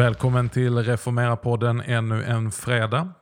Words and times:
Välkommen 0.00 0.48
till 0.48 0.78
Reformera-podden 0.78 1.82
ännu 1.86 2.24
en 2.24 2.50
fredag. 2.50 3.12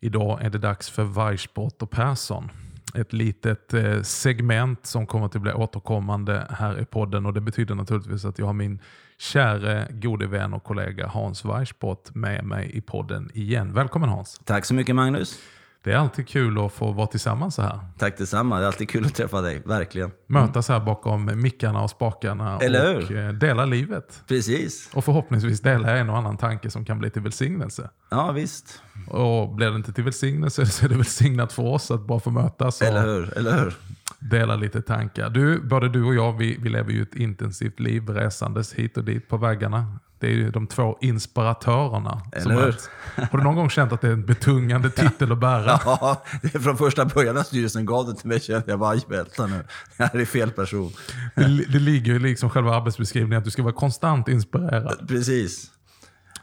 Idag 0.00 0.42
är 0.42 0.50
det 0.50 0.58
dags 0.58 0.90
för 0.90 1.04
Weissbrott 1.04 1.82
och 1.82 1.90
Persson. 1.90 2.50
Ett 2.94 3.12
litet 3.12 3.74
eh, 3.74 4.02
segment 4.02 4.86
som 4.86 5.06
kommer 5.06 5.26
att 5.26 5.32
bli 5.32 5.52
återkommande 5.52 6.46
här 6.50 6.80
i 6.80 6.84
podden 6.84 7.26
och 7.26 7.34
det 7.34 7.40
betyder 7.40 7.74
naturligtvis 7.74 8.24
att 8.24 8.38
jag 8.38 8.46
har 8.46 8.52
min 8.52 8.80
käre 9.18 9.86
gode 9.90 10.26
vän 10.26 10.52
och 10.54 10.64
kollega 10.64 11.06
Hans 11.06 11.44
Weissbrott 11.44 12.10
med 12.14 12.44
mig 12.44 12.70
i 12.74 12.80
podden 12.80 13.30
igen. 13.34 13.72
Välkommen 13.72 14.08
Hans! 14.08 14.40
Tack 14.44 14.64
så 14.64 14.74
mycket 14.74 14.94
Magnus! 14.94 15.38
Det 15.84 15.92
är 15.92 15.96
alltid 15.96 16.28
kul 16.28 16.58
att 16.66 16.72
få 16.72 16.92
vara 16.92 17.06
tillsammans 17.06 17.54
så 17.54 17.62
här. 17.62 17.80
Tack 17.98 18.18
detsamma. 18.18 18.56
Det 18.58 18.62
är 18.62 18.66
alltid 18.66 18.88
kul 18.90 19.04
att 19.06 19.14
träffa 19.14 19.40
dig. 19.40 19.62
Verkligen. 19.66 20.10
Mötas 20.26 20.68
här 20.68 20.80
bakom 20.80 21.30
mickarna 21.42 21.82
och 21.82 21.90
spakarna 21.90 22.58
Eller 22.58 22.96
och 22.96 23.02
hur? 23.02 23.26
eh, 23.26 23.32
dela 23.32 23.64
livet. 23.64 24.22
Precis. 24.28 24.90
Och 24.94 25.04
förhoppningsvis 25.04 25.60
dela 25.60 25.96
en 25.96 26.10
och 26.10 26.16
annan 26.18 26.36
tanke 26.36 26.70
som 26.70 26.84
kan 26.84 26.98
bli 26.98 27.10
till 27.10 27.22
välsignelse. 27.22 27.90
Ja, 28.10 28.32
visst. 28.32 28.82
Och 29.08 29.54
blir 29.54 29.70
det 29.70 29.76
inte 29.76 29.92
till 29.92 30.04
välsignelse 30.04 30.66
så 30.66 30.84
är 30.84 30.88
det 30.88 30.94
välsignat 30.96 31.52
för 31.52 31.62
oss 31.62 31.90
att 31.90 32.06
bara 32.06 32.20
få 32.20 32.30
mötas 32.30 32.80
och 32.80 32.86
Eller 32.86 33.02
hur? 33.06 33.38
Eller 33.38 33.58
hur? 33.64 33.74
Dela 34.18 34.56
lite 34.56 34.82
tankar. 34.82 35.30
Du, 35.30 35.60
både 35.60 35.88
du 35.88 36.04
och 36.04 36.14
jag 36.14 36.38
vi, 36.38 36.58
vi 36.62 36.68
lever 36.68 36.92
ju 36.92 37.02
ett 37.02 37.14
intensivt 37.14 37.80
liv 37.80 38.08
resandes 38.08 38.72
hit 38.74 38.96
och 38.96 39.04
dit 39.04 39.28
på 39.28 39.36
väggarna. 39.36 39.98
Det 40.20 40.26
är 40.26 40.30
ju 40.30 40.50
de 40.50 40.66
två 40.66 40.98
inspiratörerna. 41.00 42.22
Eller 42.32 42.54
hur? 42.54 42.60
möts. 42.62 42.90
Har 43.30 43.38
du 43.38 43.44
någon 43.44 43.54
gång 43.54 43.70
känt 43.70 43.92
att 43.92 44.00
det 44.00 44.08
är 44.08 44.12
en 44.12 44.26
betungande 44.26 44.90
titel 44.90 45.32
att 45.32 45.38
bära? 45.38 45.80
Ja, 45.84 46.22
det 46.42 46.54
är 46.54 46.58
från 46.58 46.76
första 46.76 47.04
början 47.04 47.34
när 47.34 47.42
styrelsen 47.42 47.86
gav 47.86 48.06
det 48.06 48.14
till 48.14 48.28
mig 48.28 48.40
kände 48.40 48.64
jag 48.66 48.78
bara, 48.78 48.90
"Aj, 48.90 49.00
vänta 49.08 49.46
nu. 49.46 49.64
Det 49.96 50.04
här 50.04 50.20
är 50.20 50.24
fel 50.24 50.50
person. 50.50 50.92
Det, 51.34 51.64
det 51.72 51.78
ligger 51.78 52.12
ju 52.12 52.18
liksom 52.18 52.50
själva 52.50 52.76
arbetsbeskrivningen 52.76 53.38
att 53.38 53.44
du 53.44 53.50
ska 53.50 53.62
vara 53.62 53.72
konstant 53.74 54.28
inspirerad. 54.28 55.08
Precis. 55.08 55.70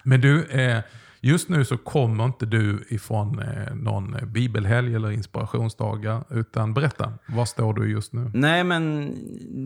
Men 0.03 0.21
du, 0.21 0.44
eh, 0.45 0.80
just 1.21 1.49
nu 1.49 1.66
så 1.66 1.77
kommer 1.77 2.25
inte 2.25 2.45
du 2.45 2.85
ifrån 2.89 3.39
eh, 3.39 3.75
någon 3.75 4.17
bibelhelg 4.27 4.95
eller 4.95 5.11
inspirationsdagar. 5.11 6.23
Utan 6.30 6.73
berätta, 6.73 7.13
var 7.27 7.45
står 7.45 7.73
du 7.73 7.91
just 7.91 8.13
nu? 8.13 8.31
Nej, 8.33 8.63
men 8.63 9.13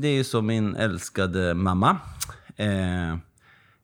det 0.02 0.08
är 0.08 0.16
ju 0.16 0.24
så 0.24 0.42
min 0.42 0.76
älskade 0.76 1.54
mamma. 1.54 1.98
Eh, 2.56 3.18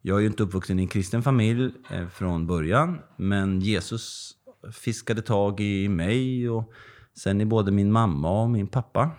jag 0.02 0.17
är 0.17 0.21
ju 0.21 0.27
inte 0.27 0.43
uppvuxen 0.43 0.80
i 0.80 0.81
en 0.81 0.88
kristen 0.88 1.23
familj 1.23 1.71
eh, 1.91 2.08
från 2.08 2.47
början. 2.47 2.99
Men 3.16 3.59
Jesus 3.59 4.33
fiskade 4.71 5.21
tag 5.21 5.59
i 5.59 5.89
mig 5.89 6.49
och 6.49 6.73
sen 7.17 7.41
i 7.41 7.45
både 7.45 7.71
min 7.71 7.91
mamma 7.91 8.41
och 8.41 8.49
min 8.49 8.67
pappa. 8.67 9.11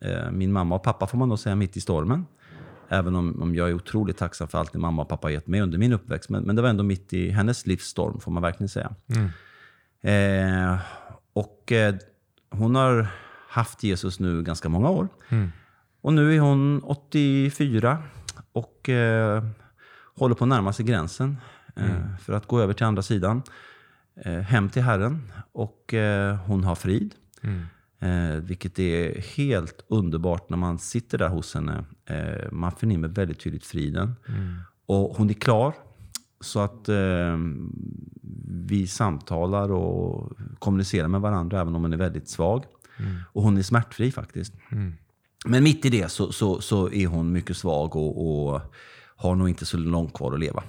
Eh, 0.00 0.30
min 0.30 0.52
mamma 0.52 0.74
och 0.74 0.82
pappa 0.82 1.06
får 1.06 1.18
man 1.18 1.28
nog 1.28 1.38
säga 1.38 1.56
mitt 1.56 1.76
i 1.76 1.80
stormen. 1.80 2.26
Även 2.88 3.16
om, 3.16 3.42
om 3.42 3.54
jag 3.54 3.68
är 3.68 3.74
otroligt 3.74 4.16
tacksam 4.16 4.48
för 4.48 4.58
allt 4.58 4.72
det 4.72 4.78
mamma 4.78 5.02
och 5.02 5.08
pappa 5.08 5.30
gett 5.30 5.46
mig 5.46 5.60
under 5.60 5.78
min 5.78 5.92
uppväxt. 5.92 6.30
Men, 6.30 6.42
men 6.42 6.56
det 6.56 6.62
var 6.62 6.68
ändå 6.68 6.84
mitt 6.84 7.12
i 7.12 7.30
hennes 7.30 7.66
livsstorm, 7.66 8.20
får 8.20 8.32
man 8.32 8.42
verkligen 8.42 8.68
säga. 8.68 8.94
Eh, 10.02 10.78
och 11.32 11.72
eh, 11.72 11.94
hon 12.50 12.74
har 12.74 13.06
haft 13.48 13.82
Jesus 13.82 14.20
nu 14.20 14.42
ganska 14.42 14.68
många 14.68 14.90
år. 14.90 15.08
Och 16.00 16.12
nu 16.12 16.34
är 16.36 16.40
hon 16.40 16.82
84 16.82 17.98
och 18.52 18.88
eh, 18.88 19.44
håller 20.16 20.34
på 20.34 20.44
att 20.44 20.48
närma 20.48 20.72
sig 20.72 20.84
gränsen 20.84 21.36
eh, 21.76 22.16
för 22.20 22.32
att 22.32 22.46
gå 22.46 22.60
över 22.60 22.72
till 22.74 22.86
andra 22.86 23.02
sidan. 23.02 23.42
Eh, 24.16 24.38
hem 24.38 24.70
till 24.70 24.82
Herren. 24.82 25.32
Och 25.52 25.94
eh, 25.94 26.36
hon 26.36 26.64
har 26.64 26.74
frid. 26.74 27.14
Eh, 28.04 28.36
vilket 28.36 28.78
är 28.78 29.20
helt 29.36 29.84
underbart 29.88 30.50
när 30.50 30.56
man 30.56 30.78
sitter 30.78 31.18
där 31.18 31.28
hos 31.28 31.54
henne. 31.54 31.84
Eh, 32.06 32.52
man 32.52 32.72
förnimmer 32.72 33.08
väldigt 33.08 33.40
tydligt 33.40 33.66
friden. 33.66 34.14
Och 34.86 35.16
hon 35.16 35.30
är 35.30 35.34
klar. 35.34 35.74
Så 36.40 36.60
att 36.60 36.88
eh, 36.88 37.38
vi 38.48 38.86
samtalar 38.86 39.72
och 39.72 40.32
kommunicerar 40.58 41.08
med 41.08 41.20
varandra 41.20 41.60
även 41.60 41.74
om 41.74 41.82
hon 41.82 41.92
är 41.92 41.96
väldigt 41.96 42.28
svag. 42.28 42.64
Och 43.32 43.42
hon 43.42 43.58
är 43.58 43.62
smärtfri 43.62 44.12
faktiskt. 44.12 44.54
Men 45.46 45.64
mitt 45.64 45.84
i 45.84 45.90
det 45.90 46.08
så, 46.08 46.32
så, 46.32 46.60
så 46.60 46.90
är 46.90 47.06
hon 47.06 47.32
mycket 47.32 47.56
svag 47.56 47.96
och, 47.96 48.52
och 48.54 48.60
har 49.16 49.34
nog 49.34 49.48
inte 49.48 49.66
så 49.66 49.76
långt 49.76 50.14
kvar 50.14 50.32
att 50.32 50.40
leva. 50.40 50.62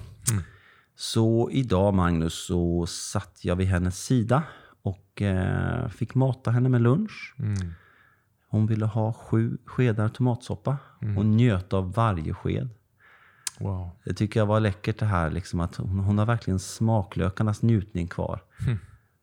Så 0.96 1.50
idag, 1.52 1.94
Magnus, 1.94 2.46
så 2.46 2.86
satt 2.86 3.38
jag 3.42 3.56
vid 3.56 3.66
hennes 3.66 4.04
sida 4.04 4.42
och 4.86 5.22
eh, 5.22 5.88
fick 5.88 6.14
mata 6.14 6.50
henne 6.50 6.68
med 6.68 6.82
lunch. 6.82 7.34
Hon 8.48 8.66
ville 8.66 8.86
ha 8.86 9.12
sju 9.12 9.58
skedar 9.64 10.08
tomatsoppa 10.08 10.76
och 11.16 11.26
njöt 11.26 11.72
av 11.72 11.92
varje 11.92 12.34
sked. 12.34 12.68
Wow. 13.58 13.90
Det 14.04 14.14
tycker 14.14 14.40
jag 14.40 14.46
var 14.46 14.60
läckert 14.60 14.98
det 14.98 15.06
här, 15.06 15.30
liksom 15.30 15.60
att 15.60 15.76
hon, 15.76 15.98
hon 15.98 16.18
har 16.18 16.26
verkligen 16.26 16.58
smaklökarnas 16.58 17.62
njutning 17.62 18.08
kvar. 18.08 18.42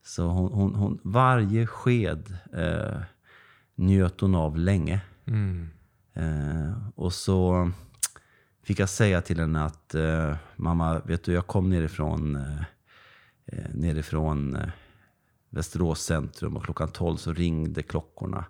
Så 0.04 0.28
hon, 0.28 0.54
hon, 0.54 0.76
hon, 0.76 1.00
varje 1.04 1.68
sked 1.68 2.38
eh, 2.54 3.02
njöt 3.76 4.22
hon 4.22 4.36
av 4.36 4.58
länge. 4.58 5.02
Eh, 6.14 6.90
och 6.96 7.14
så 7.14 7.72
fick 8.64 8.80
jag 8.80 8.90
säga 8.90 9.22
till 9.22 9.40
henne 9.40 9.66
att 9.66 9.96
eh, 9.96 10.36
mamma, 10.56 11.00
vet 11.00 11.24
du, 11.24 11.34
jag 11.34 11.48
kom 11.48 11.70
nerifrån, 11.70 12.36
eh, 12.36 12.62
eh, 13.46 13.70
nerifrån 13.74 14.56
eh, 14.56 14.70
Västerås 15.54 16.02
centrum 16.02 16.58
och 16.58 16.64
klockan 16.64 16.88
12 16.88 17.18
så 17.18 17.34
ringde 17.34 17.84
klockorna. 17.84 18.46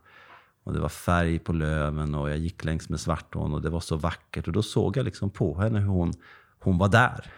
Och 0.64 0.74
det 0.74 0.80
var 0.80 0.90
färg 0.90 1.40
på 1.40 1.54
löven 1.54 2.16
och 2.16 2.30
jag 2.30 2.38
gick 2.38 2.64
längs 2.64 2.90
med 2.90 3.00
Svartån 3.00 3.54
och 3.54 3.62
det 3.62 3.70
var 3.70 3.80
så 3.80 3.96
vackert. 3.96 4.48
Och 4.48 4.54
då 4.54 4.62
såg 4.62 4.98
jag 4.98 5.06
liksom 5.06 5.30
på 5.30 5.60
henne 5.62 5.80
hur 5.80 5.88
hon, 5.88 6.14
hon 6.60 6.78
var 6.78 6.90
där. 6.90 7.32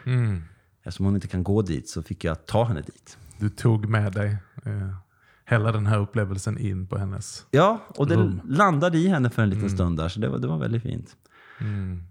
Eftersom 0.83 1.05
hon 1.05 1.15
inte 1.15 1.27
kan 1.27 1.43
gå 1.43 1.61
dit 1.61 1.89
så 1.89 2.03
fick 2.03 2.23
jag 2.23 2.45
ta 2.45 2.63
henne 2.63 2.81
dit. 2.81 3.17
Du 3.37 3.49
tog 3.49 3.89
med 3.89 4.13
dig 4.13 4.37
eh, 4.65 4.95
hela 5.45 5.71
den 5.71 5.85
här 5.85 5.99
upplevelsen 5.99 6.57
in 6.57 6.87
på 6.87 6.97
hennes... 6.97 7.45
Ja, 7.51 7.85
och 7.87 8.07
det 8.07 8.15
Rum. 8.15 8.41
landade 8.45 8.97
i 8.97 9.07
henne 9.07 9.29
för 9.29 9.43
en 9.43 9.49
liten 9.49 9.69
stund 9.69 9.97
där, 9.97 10.09
så 10.09 10.19
det 10.19 10.29
var, 10.29 10.37
det 10.37 10.47
var 10.47 10.57
väldigt 10.57 10.83
fint. 10.83 11.15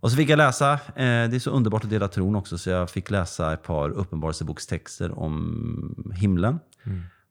Och 0.01 0.11
så 0.11 0.17
fick 0.17 0.29
jag 0.29 0.37
läsa, 0.37 0.73
eh, 0.73 0.79
det 0.97 1.35
är 1.35 1.39
så 1.39 1.51
underbart 1.51 1.85
att 1.85 1.91
dela 1.91 2.09
tron 2.09 2.37
också, 2.37 2.59
så 2.59 2.71
jag 2.71 2.91
fick 2.91 3.11
läsa 3.11 3.53
ett 3.53 3.63
par 3.63 3.91
uppenbarelsebokstexter 3.91 5.19
om 5.19 6.13
himlen. 6.15 6.59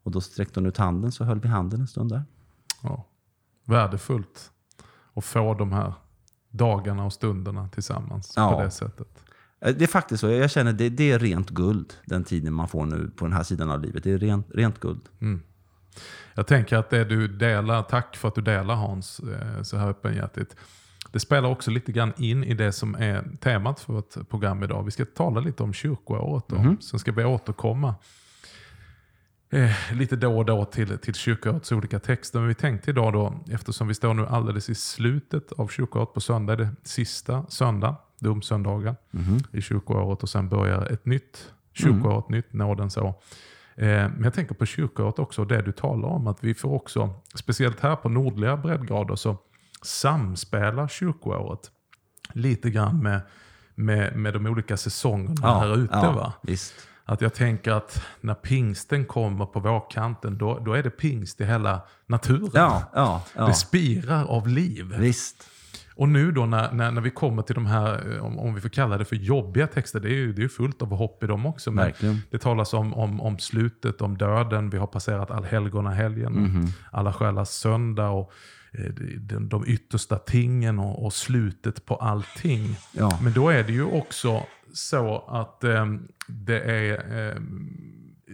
Och 0.04 0.12
då 0.12 0.22
sträckte 0.22 0.60
hon 0.60 0.68
ut 0.68 0.78
handen, 0.78 1.12
så 1.12 1.24
höll 1.24 1.40
vi 1.40 1.48
handen 1.48 1.82
en 1.82 1.88
stund 1.88 2.10
där. 2.12 2.24
Ja, 2.82 3.08
värdefullt 3.66 4.52
att 5.14 5.26
få 5.26 5.54
de 5.54 5.72
här 5.74 5.94
dagarna 6.50 7.06
och 7.06 7.14
stunderna 7.14 7.70
tillsammans 7.70 8.34
Ja. 8.36 8.52
på 8.52 8.62
det 8.64 8.72
sättet. 8.72 9.24
Eh, 9.60 9.76
Det 9.76 9.84
är 9.84 9.88
faktiskt 9.88 10.22
så, 10.22 10.30
jag 10.30 10.52
känner 10.52 10.74
det, 10.74 10.90
det 10.90 11.12
är 11.12 11.20
rent 11.20 11.50
guld, 11.50 11.94
den 12.06 12.24
tiden 12.24 12.54
man 12.54 12.68
får 12.68 12.86
nu 12.86 13.12
på 13.16 13.26
den 13.26 13.34
här 13.34 13.44
sidan 13.44 13.72
av 13.72 13.82
livet. 13.82 14.04
Det 14.04 14.12
är 14.12 14.18
rent, 14.18 14.48
rent 14.54 14.80
guld. 14.80 15.02
Jag 16.36 16.48
tänker 16.48 16.78
att 16.78 16.90
det 16.90 17.04
du 17.06 17.28
delar, 17.28 17.84
tack 17.84 18.16
för 18.16 18.28
att 18.28 18.36
du 18.36 18.42
delar 18.42 18.76
Hans 18.76 19.20
eh, 19.20 19.62
så 19.64 19.78
här 19.78 19.88
öppenhjärtigt. 19.88 20.56
Det 21.12 21.20
spelar 21.20 21.50
också 21.50 21.72
lite 21.72 21.92
grann 21.92 22.14
in 22.18 22.44
i 22.44 22.54
det 22.54 22.72
som 22.72 22.96
är 22.96 23.38
temat 23.42 23.80
för 23.80 23.94
vårt 23.94 24.30
program 24.30 24.64
idag. 24.64 24.84
Vi 24.84 24.92
ska 24.92 25.06
tala 25.06 25.40
lite 25.40 25.64
om 25.64 25.74
kyrkoåret 25.74 26.52
och 26.52 26.84
sen 26.84 27.00
ska 27.00 27.12
vi 27.12 27.24
återkomma 27.26 27.96
eh, 29.54 29.72
lite 29.94 30.16
då 30.16 30.38
och 30.38 30.46
då 30.46 30.66
till, 30.66 30.98
till 30.98 31.14
kyrkoårets 31.14 31.72
olika 31.72 32.00
texter. 32.00 32.40
Men 32.40 32.48
vi 32.48 32.54
tänkte 32.56 32.90
idag 32.92 33.14
då, 33.14 33.44
eftersom 33.52 33.88
vi 33.88 33.94
står 33.94 34.14
nu 34.14 34.26
alldeles 34.28 34.70
i 34.70 34.76
slutet 34.76 35.52
av 35.52 35.68
kyrkoåret 35.68 36.14
på 36.14 36.22
söndag, 36.22 36.56
det 36.56 36.70
sista 36.84 37.46
söndag, 37.50 37.96
domsöndagen 38.20 38.96
i 39.52 39.62
kyrkoåret 39.62 40.24
och 40.24 40.30
sen 40.30 40.50
börjar 40.50 40.86
ett 40.86 41.06
nytt 41.06 41.52
kyrkoår, 41.74 42.20
ett 42.20 42.30
nytt 42.30 42.54
nådens 42.54 42.98
år. 42.98 43.14
Eh, 43.76 43.88
Men 43.88 44.24
jag 44.24 44.34
tänker 44.34 44.56
på 44.56 44.66
kyrkoåret 44.66 45.20
också, 45.20 45.46
det 45.46 45.62
du 45.62 45.72
talar 45.72 46.08
om, 46.10 46.28
att 46.28 46.44
vi 46.44 46.54
får 46.54 46.74
också, 46.74 47.10
speciellt 47.36 47.80
här 47.80 47.96
på 47.96 48.10
nordliga 48.10 48.58
breddgrader, 48.58 49.16
så 49.16 49.38
samspelar 49.82 50.88
kyrkoåret 50.88 51.72
lite 52.34 52.70
grann 52.70 53.04
med, 53.04 53.22
med, 53.76 54.16
med 54.16 54.34
de 54.34 54.46
olika 54.46 54.78
säsongerna 54.78 55.60
här 55.60 55.78
ute. 55.78 55.96
va? 56.16 56.34
Visst. 56.44 56.74
Att 57.06 57.22
jag 57.22 57.34
tänker 57.34 57.72
att 57.72 58.02
när 58.22 58.34
pingsten 58.34 59.06
kommer 59.06 59.46
på 59.46 59.60
vårkanten, 59.60 60.38
då, 60.38 60.60
då 60.60 60.74
är 60.74 60.84
det 60.84 60.90
pingst 60.90 61.42
i 61.42 61.46
hela 61.46 61.82
naturen. 62.08 62.50
Ja, 62.54 62.84
ja, 62.94 63.24
ja. 63.36 63.46
Det 63.48 63.54
spirar 63.54 64.26
av 64.26 64.48
liv. 64.48 64.96
Visst. 65.00 65.50
Och 65.96 66.10
nu 66.10 66.32
då 66.32 66.46
när, 66.46 66.72
när, 66.72 66.92
när 66.92 67.02
vi 67.02 67.10
kommer 67.10 67.42
till 67.42 67.56
de 67.56 67.66
här, 67.66 68.16
eh, 68.16 68.26
om, 68.26 68.40
om 68.40 68.56
vi 68.56 68.62
får 68.62 68.70
kalla 68.70 68.98
det 68.98 69.06
för 69.06 69.16
jobbiga 69.16 69.68
texter, 69.68 70.00
det 70.00 70.08
är 70.10 70.14
ju 70.14 70.34
det 70.34 70.44
är 70.44 70.48
fullt 70.48 70.82
av 70.82 70.90
hopp 70.96 71.24
i 71.24 71.28
dem 71.28 71.46
också. 71.46 71.72
Men 71.72 71.86
Verkligen. 71.86 72.22
det 72.32 72.38
talas 72.38 72.74
om, 72.74 72.94
om, 72.94 73.22
om 73.22 73.40
slutet, 73.40 74.02
om 74.02 74.18
döden, 74.18 74.70
vi 74.70 74.78
har 74.78 74.88
passerat 74.88 75.32
allhelgona 75.32 75.90
helgen, 75.92 76.34
Mhm. 76.34 76.68
alla 76.92 77.14
själars 77.14 77.48
söndag. 77.48 78.10
Och 78.10 78.32
eh, 78.72 78.86
de, 79.20 79.50
de 79.50 79.64
yttersta 79.68 80.18
tingen 80.18 80.80
och, 80.80 81.06
och 81.06 81.14
slutet 81.14 81.86
på 81.86 81.96
allting. 81.96 82.76
Ja. 82.92 83.20
Men 83.24 83.34
då 83.34 83.50
är 83.50 83.64
det 83.64 83.74
ju 83.74 83.84
också 83.84 84.44
så 84.74 85.26
att 85.28 85.64
eh, 85.64 85.86
det 86.28 86.60
är 86.60 87.30
eh, 87.30 87.42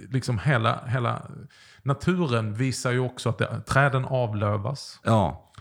liksom 0.09 0.39
hela, 0.39 0.86
hela 0.88 1.31
naturen 1.83 2.53
visar 2.53 2.91
ju 2.91 3.00
också 3.00 3.30
att 3.30 3.38
det, 3.38 3.62
träden 3.62 4.06
avlövas, 4.06 5.00
Ja, 5.03 5.51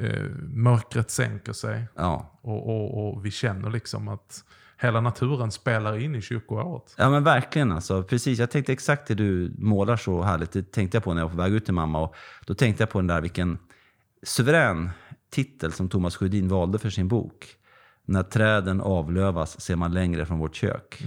eh, 0.00 0.22
mörkret 0.40 1.10
sänker 1.10 1.52
sig 1.52 1.84
ja. 1.94 2.38
och, 2.40 2.68
och, 2.68 3.08
och 3.08 3.26
vi 3.26 3.30
känner 3.30 3.70
liksom 3.70 4.08
att 4.08 4.44
hela 4.80 5.00
naturen 5.00 5.50
spelar 5.50 5.98
in 5.98 6.14
i 6.14 6.22
kyrkoåret. 6.22 6.94
Ja 6.96 7.10
men 7.10 7.24
verkligen 7.24 7.72
alltså. 7.72 8.02
Precis, 8.02 8.38
jag 8.38 8.50
tänkte 8.50 8.72
exakt 8.72 9.08
det 9.08 9.14
du 9.14 9.54
målar 9.58 9.96
så 9.96 10.22
härligt. 10.22 10.52
Det 10.52 10.72
tänkte 10.72 10.96
jag 10.96 11.04
på 11.04 11.14
när 11.14 11.20
jag 11.20 11.26
var 11.26 11.36
på 11.36 11.42
väg 11.42 11.52
ut 11.52 11.64
till 11.64 11.74
mamma. 11.74 12.00
Och 12.00 12.14
då 12.46 12.54
tänkte 12.54 12.82
jag 12.82 12.90
på 12.90 12.98
den 12.98 13.06
där 13.06 13.20
vilken 13.20 13.58
suverän 14.22 14.90
titel 15.30 15.72
som 15.72 15.88
Thomas 15.88 16.16
Sjödin 16.16 16.48
valde 16.48 16.78
för 16.78 16.90
sin 16.90 17.08
bok. 17.08 17.57
När 18.08 18.22
träden 18.22 18.80
avlövas 18.80 19.60
ser 19.60 19.76
man 19.76 19.92
längre 19.94 20.26
från 20.26 20.38
vårt 20.38 20.54
kök. 20.54 21.02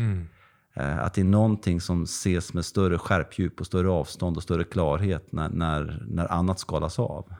Eh, 0.74 1.00
Att 1.00 1.14
det 1.14 1.22
är 1.22 1.26
någonting 1.26 1.82
som 1.82 2.04
ses 2.04 2.54
med 2.54 2.66
större 2.66 2.98
skärpdjup 2.98 3.60
och 3.60 3.66
större 3.66 3.90
avstånd 3.90 4.38
och 4.38 4.44
större 4.44 4.64
klarhet 4.64 5.32
när, 5.32 5.50
när, 5.50 6.04
när 6.08 6.32
annat 6.32 6.60
skalas 6.60 7.00
av. 7.00 7.34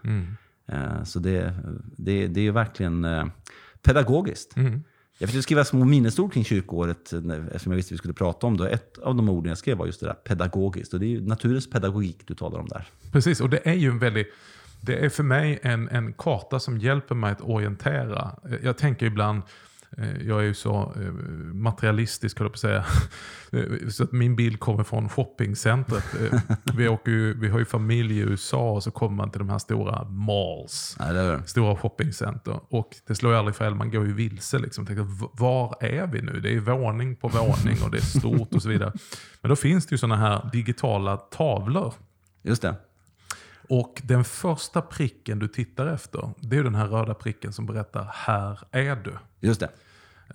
Eh, 0.72 1.04
Så 1.04 1.20
det, 1.20 1.54
det, 1.98 2.28
det 2.28 2.48
är 2.48 2.52
verkligen 2.52 3.06
eh, 3.06 3.26
pedagogiskt. 3.82 4.54
Jag 5.18 5.30
försökte 5.30 5.44
skriva 5.44 5.66
små 5.66 5.86
minnesord 5.86 6.34
kring 6.34 6.44
kyrkoåret 6.44 7.14
eftersom 7.14 7.72
jag 7.72 7.76
visste 7.76 7.88
att 7.90 7.92
vi 7.94 7.98
skulle 7.98 8.14
prata 8.14 8.48
om 8.48 8.58
det. 8.58 8.70
Ett 8.70 8.98
av 8.98 9.16
de 9.16 9.30
orden 9.30 9.50
jag 9.50 9.58
skrev 9.58 9.78
var 9.78 9.86
just 9.86 10.00
det 10.00 10.06
där 10.08 10.14
pedagogiskt. 10.14 10.94
Och 10.94 11.00
det 11.00 11.06
är 11.06 11.10
ju 11.10 11.28
naturens 11.28 11.70
pedagogik 11.70 12.28
du 12.28 12.36
talar 12.36 12.60
om 12.60 12.68
där. 12.68 12.86
Precis, 13.12 13.42
och 13.42 13.50
det 13.50 13.68
är 13.70 13.74
ju 13.74 13.90
en 13.90 14.00
väldigt... 14.00 14.28
Det 14.82 15.06
är 15.06 15.10
för 15.10 15.24
mig 15.24 15.60
en, 15.64 15.90
en 15.90 16.14
karta 16.14 16.60
som 16.60 16.78
hjälper 16.78 17.16
mig 17.16 17.32
att 17.32 17.42
orientera. 17.42 18.32
Jag 18.64 18.78
tänker 18.78 19.06
ibland, 19.06 19.42
eh, 19.98 20.22
jag 20.28 20.40
är 20.40 20.44
ju 20.44 20.54
så 20.54 20.94
eh, 20.96 21.12
materialistisk 21.54 22.40
höll 22.40 22.46
jag 22.46 22.52
på 22.52 22.56
att 22.56 22.60
säga. 22.60 22.86
Så 23.92 24.04
att 24.04 24.12
min 24.12 24.36
bild 24.36 24.60
kommer 24.60 24.84
från 24.84 25.10
shoppingcentret. 25.10 26.04
Eh, 26.22 26.40
Vi, 26.76 26.88
åker 26.88 27.12
ju, 27.12 27.40
vi 27.40 27.50
har 27.50 27.60
ju 27.60 27.66
familj 27.66 28.18
i 28.18 28.22
USA 28.22 28.72
och 28.72 28.84
så 28.84 28.92
kommer 28.92 29.16
man 29.16 29.32
till 29.32 29.40
de 29.40 29.50
här 29.50 29.58
stora 29.58 30.04
malls. 30.04 30.98
Eller 31.00 31.32
hur? 31.32 31.44
Stora 31.46 31.76
shoppingcenter. 31.76 32.60
Och 32.70 32.90
det 33.08 33.16
slår 33.16 33.32
ju 33.34 33.38
aldrig 33.40 33.56
fel, 33.56 33.76
man 33.76 33.92
går 33.92 34.06
ju 34.06 34.14
vilse. 34.14 34.60
Liksom. 34.60 34.86
Tänker, 34.86 35.04
"V- 35.04 35.28
var 35.34 35.76
är 35.80 36.08
vi 36.08 36.22
nu? 36.22 36.40
Det 36.40 36.54
är 36.56 36.60
våning 36.60 37.16
på 37.16 37.28
våning 37.28 37.78
och 37.86 37.92
det 37.92 37.98
är 37.98 38.20
stort 38.20 38.54
och 38.56 38.62
så 38.62 38.70
vidare. 38.70 38.94
Men 39.42 39.50
då 39.50 39.56
finns 39.56 39.86
det 39.86 39.94
ju 39.94 39.98
sådana 39.98 40.16
här 40.18 40.50
digitala 40.54 41.18
tavlor. 41.18 41.94
Just 42.44 42.62
det. 42.62 42.76
Och 43.74 44.02
den 44.04 44.24
första 44.24 44.82
pricken 44.82 45.40
du 45.40 45.48
tittar 45.48 45.88
efter, 45.88 46.30
det 46.40 46.58
är 46.58 46.64
den 46.64 46.76
här 46.76 46.88
röda 46.88 47.14
pricken 47.14 47.54
som 47.54 47.66
berättar 47.66 48.10
här 48.14 48.60
är 48.72 48.96
du. 48.96 49.14
Just 49.40 49.60
det. 49.60 49.70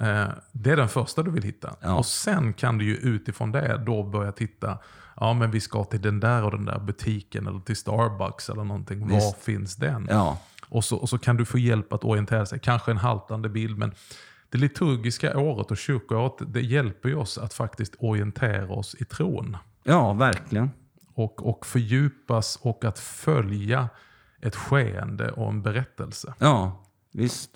Eh, 0.01 0.29
Det 0.53 0.71
är 0.71 0.77
den 0.77 0.89
första 0.89 1.23
du 1.23 1.31
vill 1.31 1.43
hitta. 1.43 1.77
Ja. 1.81 1.95
Och 1.95 2.07
sen 2.07 2.53
kan 2.53 2.79
du 2.79 2.85
ju 2.85 2.95
utifrån 2.97 3.53
det 3.53 3.83
då 3.87 4.03
börja 4.03 4.33
titta, 4.33 4.79
ja 5.17 5.33
men 5.33 5.51
vi 5.51 5.61
ska 5.61 5.85
till 5.85 6.03
den 6.03 6.21
där 6.21 6.45
och 6.45 6.51
den 6.51 6.65
där 6.65 6.79
butiken 6.79 7.47
eller 7.47 7.61
till 7.61 7.77
Starbucks 7.77 8.49
eller 8.51 8.65
någonting. 8.65 9.01
Var 9.09 9.15
Visst. 9.15 9.45
finns 9.45 9.77
den? 9.77 10.07
Ja. 10.11 10.39
Och, 10.69 10.85
så, 10.85 10.97
och 10.97 11.09
så 11.09 11.19
kan 11.19 11.37
du 11.37 11.45
få 11.45 11.59
hjälp 11.59 11.93
att 11.93 12.05
orientera 12.05 12.47
sig. 12.47 12.59
Kanske 12.59 12.91
en 12.91 12.97
haltande 12.97 13.49
bild, 13.49 13.79
men 13.79 13.95
det 14.51 14.59
liturgiska 14.59 15.39
året 15.39 15.71
och 15.71 15.77
kyrkoåret, 15.77 16.35
det 16.55 16.61
hjälper 16.61 17.09
ju 17.09 17.15
oss 17.15 17.39
att 17.39 17.55
faktiskt 17.55 17.95
orientera 17.99 18.69
oss 18.73 18.95
i 18.95 19.05
tron. 19.05 19.57
Ja, 19.83 20.13
verkligen. 20.13 20.71
Och, 21.17 21.49
och 21.49 21.67
fördjupas 21.67 22.59
och 22.63 22.85
att 22.85 22.99
följa 22.99 23.89
ett 24.41 24.57
skeende 24.57 25.31
och 25.31 25.49
en 25.49 25.63
berättelse. 25.63 26.35
Ja, 26.39 26.85
visst. 27.13 27.51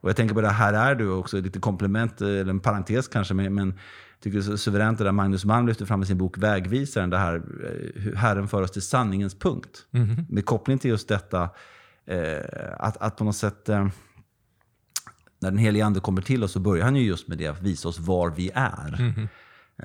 Och 0.00 0.08
jag 0.08 0.16
tänker 0.16 0.34
på 0.34 0.40
det 0.40 0.48
här 0.48 0.72
är 0.72 0.94
du 0.94 1.10
också, 1.10 1.40
lite 1.40 1.60
komplement, 1.60 2.20
eh, 2.20 2.28
eller 2.28 2.50
en 2.50 2.60
parentes 2.60 3.08
kanske, 3.08 3.34
men, 3.34 3.54
men 3.54 3.68
jag 3.68 4.20
tycker 4.20 4.38
det 4.38 4.44
är 4.44 4.50
så 4.50 4.58
suveränt 4.58 4.98
det 4.98 5.04
där 5.04 5.12
Magnus 5.12 5.44
Malm 5.44 5.66
lyfter 5.66 5.86
fram 5.86 6.02
i 6.02 6.06
sin 6.06 6.18
bok 6.18 6.38
Vägvisaren, 6.38 7.10
det 7.10 7.18
här 7.18 7.34
eh, 7.34 8.02
hur 8.02 8.14
Herren 8.14 8.48
för 8.48 8.62
oss 8.62 8.70
till 8.70 8.82
sanningens 8.82 9.34
punkt. 9.38 9.86
Med 10.28 10.46
koppling 10.46 10.78
till 10.78 10.90
just 10.90 11.08
detta, 11.08 11.50
eh, 12.06 12.38
att, 12.78 12.96
att 12.96 13.16
på 13.16 13.24
något 13.24 13.36
sätt, 13.36 13.68
eh, 13.68 13.88
när 15.40 15.50
den 15.50 15.58
helige 15.58 15.84
ande 15.84 16.00
kommer 16.00 16.22
till 16.22 16.44
oss 16.44 16.52
så 16.52 16.60
börjar 16.60 16.84
han 16.84 16.96
ju 16.96 17.02
just 17.02 17.28
med 17.28 17.38
det, 17.38 17.46
att 17.46 17.62
visa 17.62 17.88
oss 17.88 17.98
var 17.98 18.30
vi 18.30 18.50
är. 18.54 18.96
Eh, 19.00 19.26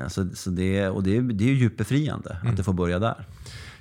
Så, 0.07 0.29
så 0.35 0.49
det, 0.49 0.89
och 0.89 1.03
det, 1.03 1.17
är- 1.17 1.21
det 1.21 1.43
är 1.43 1.47
ju 1.47 1.53
djupt 1.55 1.77
befriande 1.77 2.37
att 2.45 2.57
det 2.57 2.63
får 2.63 2.73
börja 2.73 2.99
där. 2.99 3.25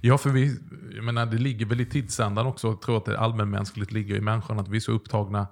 Ja, 0.00 0.18
för 0.18 0.30
vi, 0.30 0.56
jag 0.94 1.04
menar, 1.04 1.26
det 1.26 1.36
ligger 1.38 1.66
väl 1.66 1.80
i 1.80 1.86
tidsandan 1.86 2.46
också. 2.46 2.66
Jag 2.68 2.80
tror 2.80 2.96
att 2.96 3.04
det 3.04 3.18
allmänmänskligt 3.18 3.92
ligger 3.92 4.14
i 4.16 4.20
människan 4.20 4.58
att 4.58 4.68
vi 4.68 4.76
är 4.76 4.80
så 4.80 4.92
upptagna 4.92 5.46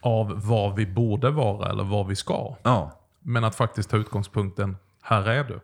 av 0.00 0.46
var 0.46 0.76
vi 0.76 0.86
borde 0.86 1.30
vara 1.30 1.70
eller 1.70 1.84
var 1.84 2.04
vi 2.04 2.16
ska. 2.16 2.56
Ja, 2.62 3.00
Men 3.22 3.44
att 3.44 3.54
faktiskt 3.54 3.90
ta 3.90 3.96
utgångspunkten, 3.96 4.76
här 5.02 5.28
är 5.28 5.44
du. 5.44 5.60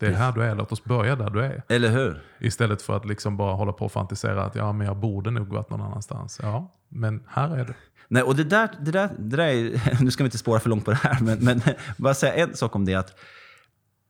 Det 0.00 0.06
är 0.06 0.12
här 0.12 0.32
du 0.32 0.42
är, 0.42 0.54
låt 0.54 0.72
oss 0.72 0.84
börja 0.84 1.16
där 1.16 1.30
du 1.30 1.40
är. 1.42 1.62
eller 1.68 1.90
hur? 1.90 2.22
Istället 2.40 2.82
för 2.82 2.96
att 2.96 3.04
liksom 3.04 3.36
bara 3.36 3.54
hålla 3.54 3.72
på 3.72 3.84
och 3.84 3.92
fantisera 3.92 4.44
att 4.44 4.54
ja, 4.54 4.72
men 4.72 4.86
jag 4.86 4.96
borde 4.96 5.30
nog 5.30 5.46
varit 5.48 5.70
någon 5.70 5.82
annanstans. 5.82 6.40
Ja, 6.42 6.72
men 6.88 7.22
här 7.28 7.56
är 7.56 7.64
du. 7.64 7.74
Nej, 8.08 8.22
och 8.22 8.36
det 8.36 8.44
där, 8.44 8.68
det 8.80 8.90
där, 8.90 9.10
det 9.18 9.36
där 9.36 9.46
är, 9.46 10.00
nu 10.04 10.10
ska 10.10 10.24
vi 10.24 10.26
inte 10.26 10.38
spåra 10.38 10.60
för 10.60 10.70
långt 10.70 10.84
på 10.84 10.90
det 10.90 10.96
här, 10.96 11.18
men, 11.20 11.38
men 11.44 11.60
bara 11.96 12.14
säga 12.14 12.34
en 12.34 12.56
sak 12.56 12.76
om 12.76 12.84
det. 12.84 12.94
att 12.94 13.12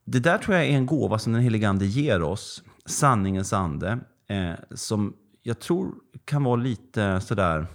Det 0.05 0.19
där 0.19 0.37
tror 0.37 0.55
jag 0.55 0.65
är 0.65 0.69
en 0.69 0.85
gåva 0.85 1.19
som 1.19 1.33
den 1.33 1.41
helige 1.41 1.69
Ande 1.69 1.85
ger 1.85 2.21
oss, 2.21 2.63
sanningens 2.85 3.53
ande, 3.53 3.99
eh, 4.27 4.53
som 4.71 5.13
jag 5.43 5.59
tror 5.59 5.93
kan 6.25 6.43
vara 6.43 6.55
lite 6.55 7.21
sådär, 7.21 7.67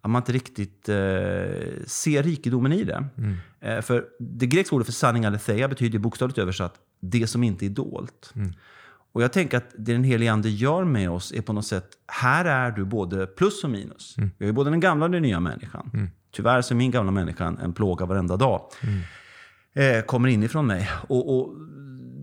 att 0.00 0.10
man 0.10 0.20
inte 0.20 0.32
riktigt 0.32 0.88
eh, 0.88 0.94
ser 1.86 2.22
rikedomen 2.22 2.72
i 2.72 2.84
det. 2.84 3.04
Eh, 3.60 3.80
för 3.80 4.04
det 4.18 4.46
grekiska 4.46 4.76
ordet 4.76 4.86
för 4.86 4.92
sanning, 4.92 5.24
aletheia, 5.24 5.68
betyder 5.68 5.98
bokstavligt 5.98 6.38
översatt 6.38 6.74
det 7.00 7.26
som 7.26 7.42
inte 7.42 7.66
är 7.66 7.70
dolt. 7.70 8.32
Och 9.14 9.22
jag 9.22 9.32
tänker 9.32 9.56
att 9.56 9.70
det 9.78 9.92
den 9.92 10.04
helige 10.04 10.32
Ande 10.32 10.48
gör 10.48 10.84
med 10.84 11.10
oss 11.10 11.32
är 11.32 11.42
på 11.42 11.52
något 11.52 11.66
sätt, 11.66 11.88
här 12.06 12.44
är 12.44 12.70
du 12.70 12.84
både 12.84 13.26
plus 13.26 13.64
och 13.64 13.70
minus. 13.70 14.14
Vi 14.16 14.44
har 14.44 14.46
ju 14.46 14.52
både 14.52 14.70
den 14.70 14.80
gamla 14.80 15.04
och 15.04 15.10
den 15.10 15.22
nya 15.22 15.40
människan. 15.40 16.10
Tyvärr 16.30 16.62
så 16.62 16.74
är 16.74 16.76
min 16.76 16.90
gamla 16.90 17.12
människa 17.12 17.56
en 17.62 17.72
plåga 17.72 18.06
varenda 18.06 18.36
dag. 18.36 18.60
Eh, 19.74 20.02
kommer 20.02 20.28
inifrån 20.28 20.66
mig. 20.66 20.90
Och, 21.08 21.36
och 21.38 21.54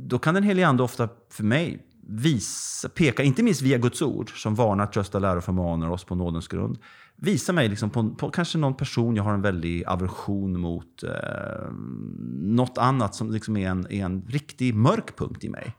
då 0.08 0.20
kan 0.20 0.34
den 0.34 0.44
helige 0.44 0.68
Ande 0.68 0.84
ofta 0.84 1.10
för 1.32 1.44
mig 1.44 1.86
visa, 2.08 2.90
peka, 2.90 3.24
inte 3.24 3.44
minst 3.44 3.62
via 3.62 3.78
Guds 3.78 4.02
ord, 4.02 4.42
som 4.42 4.56
varnar, 4.56 4.86
tröstar, 4.86 5.20
lär 5.20 5.38
och 5.38 5.44
förmanar 5.44 5.90
oss 5.90 6.04
på 6.04 6.16
nådens 6.16 6.48
grund. 6.48 6.78
Visa 7.16 7.54
mig 7.54 7.70
liksom 7.70 7.90
på, 7.90 8.10
på 8.10 8.30
kanske 8.30 8.58
någon 8.58 8.78
person 8.78 9.16
jag 9.16 9.24
har 9.24 9.34
en 9.34 9.42
väldig 9.42 9.86
aversion 9.86 10.60
mot. 10.60 11.04
Eh, 11.04 11.72
något 12.42 12.78
annat 12.78 13.16
som 13.16 13.32
liksom 13.32 13.58
är 13.58 13.70
en, 13.70 13.88
är 13.92 14.06
en 14.06 14.26
riktig 14.28 14.76
mörk 14.76 15.18
punkt 15.18 15.44
i 15.44 15.50
mig. 15.50 15.76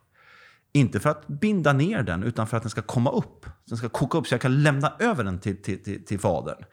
Inte 0.72 1.00
för 1.00 1.10
att 1.10 1.26
binda 1.26 1.72
ner 1.72 2.02
den, 2.02 2.22
utan 2.22 2.46
för 2.46 2.56
att 2.56 2.62
den 2.62 2.70
ska 2.70 2.82
komma 2.82 3.10
upp. 3.10 3.46
Den 3.68 3.78
ska 3.78 3.88
koka 3.88 4.18
upp 4.18 4.26
så 4.26 4.34
jag 4.34 4.40
kan 4.40 4.62
lämna 4.62 4.92
över 4.98 5.24
den 5.24 5.38
till, 5.38 5.62
till, 5.62 5.82
till, 5.82 6.04
till 6.04 6.18
Fadern. 6.18 6.64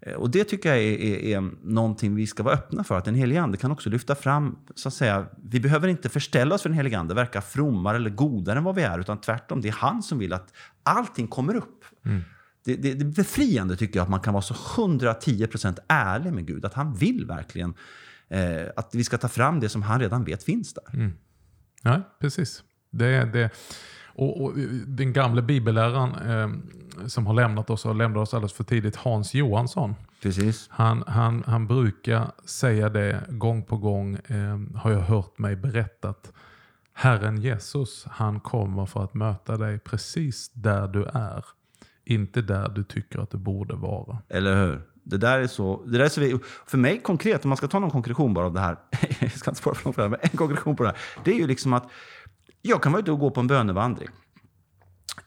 Eh, 0.00 0.12
Och 0.14 0.30
det 0.30 0.44
tycker 0.44 0.68
jag 0.68 0.78
är, 0.78 1.00
är, 1.00 1.36
är 1.36 1.50
någonting 1.62 2.14
vi 2.14 2.26
ska 2.26 2.42
vara 2.42 2.54
öppna 2.54 2.84
för. 2.84 2.98
Att 2.98 3.04
den 3.04 3.14
helige 3.14 3.42
Ande 3.42 3.58
kan 3.58 3.70
också 3.70 3.90
lyfta 3.90 4.14
fram, 4.14 4.58
så 4.74 4.88
att 4.88 4.94
säga, 4.94 5.26
vi 5.44 5.60
behöver 5.60 5.88
inte 5.88 6.08
förställa 6.08 6.54
oss 6.54 6.62
för 6.62 6.68
den 6.68 6.76
helige 6.76 6.98
Ande, 6.98 7.14
verka 7.14 7.40
frommare 7.40 7.96
eller 7.96 8.10
godare 8.10 8.58
än 8.58 8.64
vad 8.64 8.74
vi 8.74 8.82
är, 8.82 8.98
utan 8.98 9.20
tvärtom, 9.20 9.60
det 9.60 9.68
är 9.68 9.72
han 9.72 10.02
som 10.02 10.18
vill 10.18 10.32
att 10.32 10.52
allting 10.82 11.26
kommer 11.28 11.54
upp. 11.56 11.84
Det, 12.64 12.76
det, 12.76 12.94
det 12.94 13.04
är 13.04 13.10
befriande 13.16 13.76
tycker 13.76 13.98
jag 13.98 14.02
att 14.04 14.10
man 14.10 14.20
kan 14.20 14.34
vara 14.34 14.42
så 14.42 14.54
110% 14.54 15.78
ärlig 15.88 16.32
med 16.32 16.46
Gud, 16.46 16.64
att 16.64 16.74
han 16.74 16.94
vill 16.94 17.26
verkligen 17.26 17.74
eh, 18.28 18.66
att 18.76 18.94
vi 18.94 19.04
ska 19.04 19.18
ta 19.18 19.28
fram 19.28 19.60
det 19.60 19.68
som 19.68 19.82
han 19.82 20.00
redan 20.00 20.24
vet 20.24 20.42
finns 20.42 20.74
där. 20.74 21.12
Ja, 21.82 22.02
precis. 22.20 22.62
Det, 22.90 23.06
är 23.06 23.26
det. 23.26 23.50
Och, 24.06 24.42
och 24.44 24.58
den 24.86 25.12
gamla 25.12 25.42
bibelläraren 25.42 26.14
eh, 26.14 26.58
som 27.06 27.26
har 27.26 27.34
lämnat 27.34 27.70
oss 27.70 27.86
och 27.86 27.94
lämnat 27.94 28.22
oss 28.22 28.34
alldeles 28.34 28.52
för 28.52 28.64
tidigt, 28.64 28.96
Hans 28.96 29.34
Johansson. 29.34 29.94
Precis. 30.22 30.68
Han, 30.70 31.04
han, 31.06 31.44
han 31.46 31.66
brukar 31.66 32.32
säga 32.44 32.88
det 32.88 33.24
gång 33.28 33.62
på 33.62 33.76
gång, 33.76 34.14
eh, 34.14 34.58
har 34.76 34.90
jag 34.90 35.00
hört 35.00 35.38
mig 35.38 35.56
berättat. 35.56 36.32
Herren 36.92 37.40
Jesus, 37.40 38.06
han 38.10 38.40
kommer 38.40 38.86
för 38.86 39.04
att 39.04 39.14
möta 39.14 39.56
dig 39.56 39.78
precis 39.78 40.50
där 40.52 40.88
du 40.88 41.04
är. 41.04 41.44
Inte 42.04 42.42
där 42.42 42.68
du 42.68 42.84
tycker 42.84 43.18
att 43.18 43.30
du 43.30 43.38
borde 43.38 43.74
vara. 43.74 44.18
Eller 44.28 44.66
hur? 44.66 44.82
Det 45.02 45.16
där 45.16 45.38
är 45.38 45.46
så... 45.46 45.82
Det 45.86 45.98
där 45.98 46.04
är 46.04 46.08
så 46.08 46.20
vi, 46.20 46.38
för 46.66 46.78
mig 46.78 47.00
konkret, 47.02 47.44
om 47.44 47.48
man 47.48 47.56
ska 47.56 47.68
ta 47.68 47.78
någon 47.78 47.90
konkretion 47.90 48.34
bara 48.34 48.46
av 48.46 48.52
det 48.52 48.60
här. 48.60 48.76
jag 49.20 49.32
ska 49.32 49.50
inte 49.50 49.60
spara 49.60 49.74
för 49.74 49.84
långt 49.84 49.94
för 49.94 50.02
det 50.02 50.08
här, 50.08 50.10
men 50.10 50.30
en 50.30 50.36
konkretion 50.36 50.76
på 50.76 50.82
det 50.82 50.88
här. 50.88 50.98
Det 51.24 51.30
är 51.30 51.36
ju 51.36 51.46
liksom 51.46 51.72
att 51.72 51.90
jag 52.62 52.82
kan 52.82 52.92
vara 52.92 53.02
ute 53.02 53.12
och 53.12 53.18
gå 53.18 53.30
på 53.30 53.40
en 53.40 53.46
bönevandring. 53.46 54.08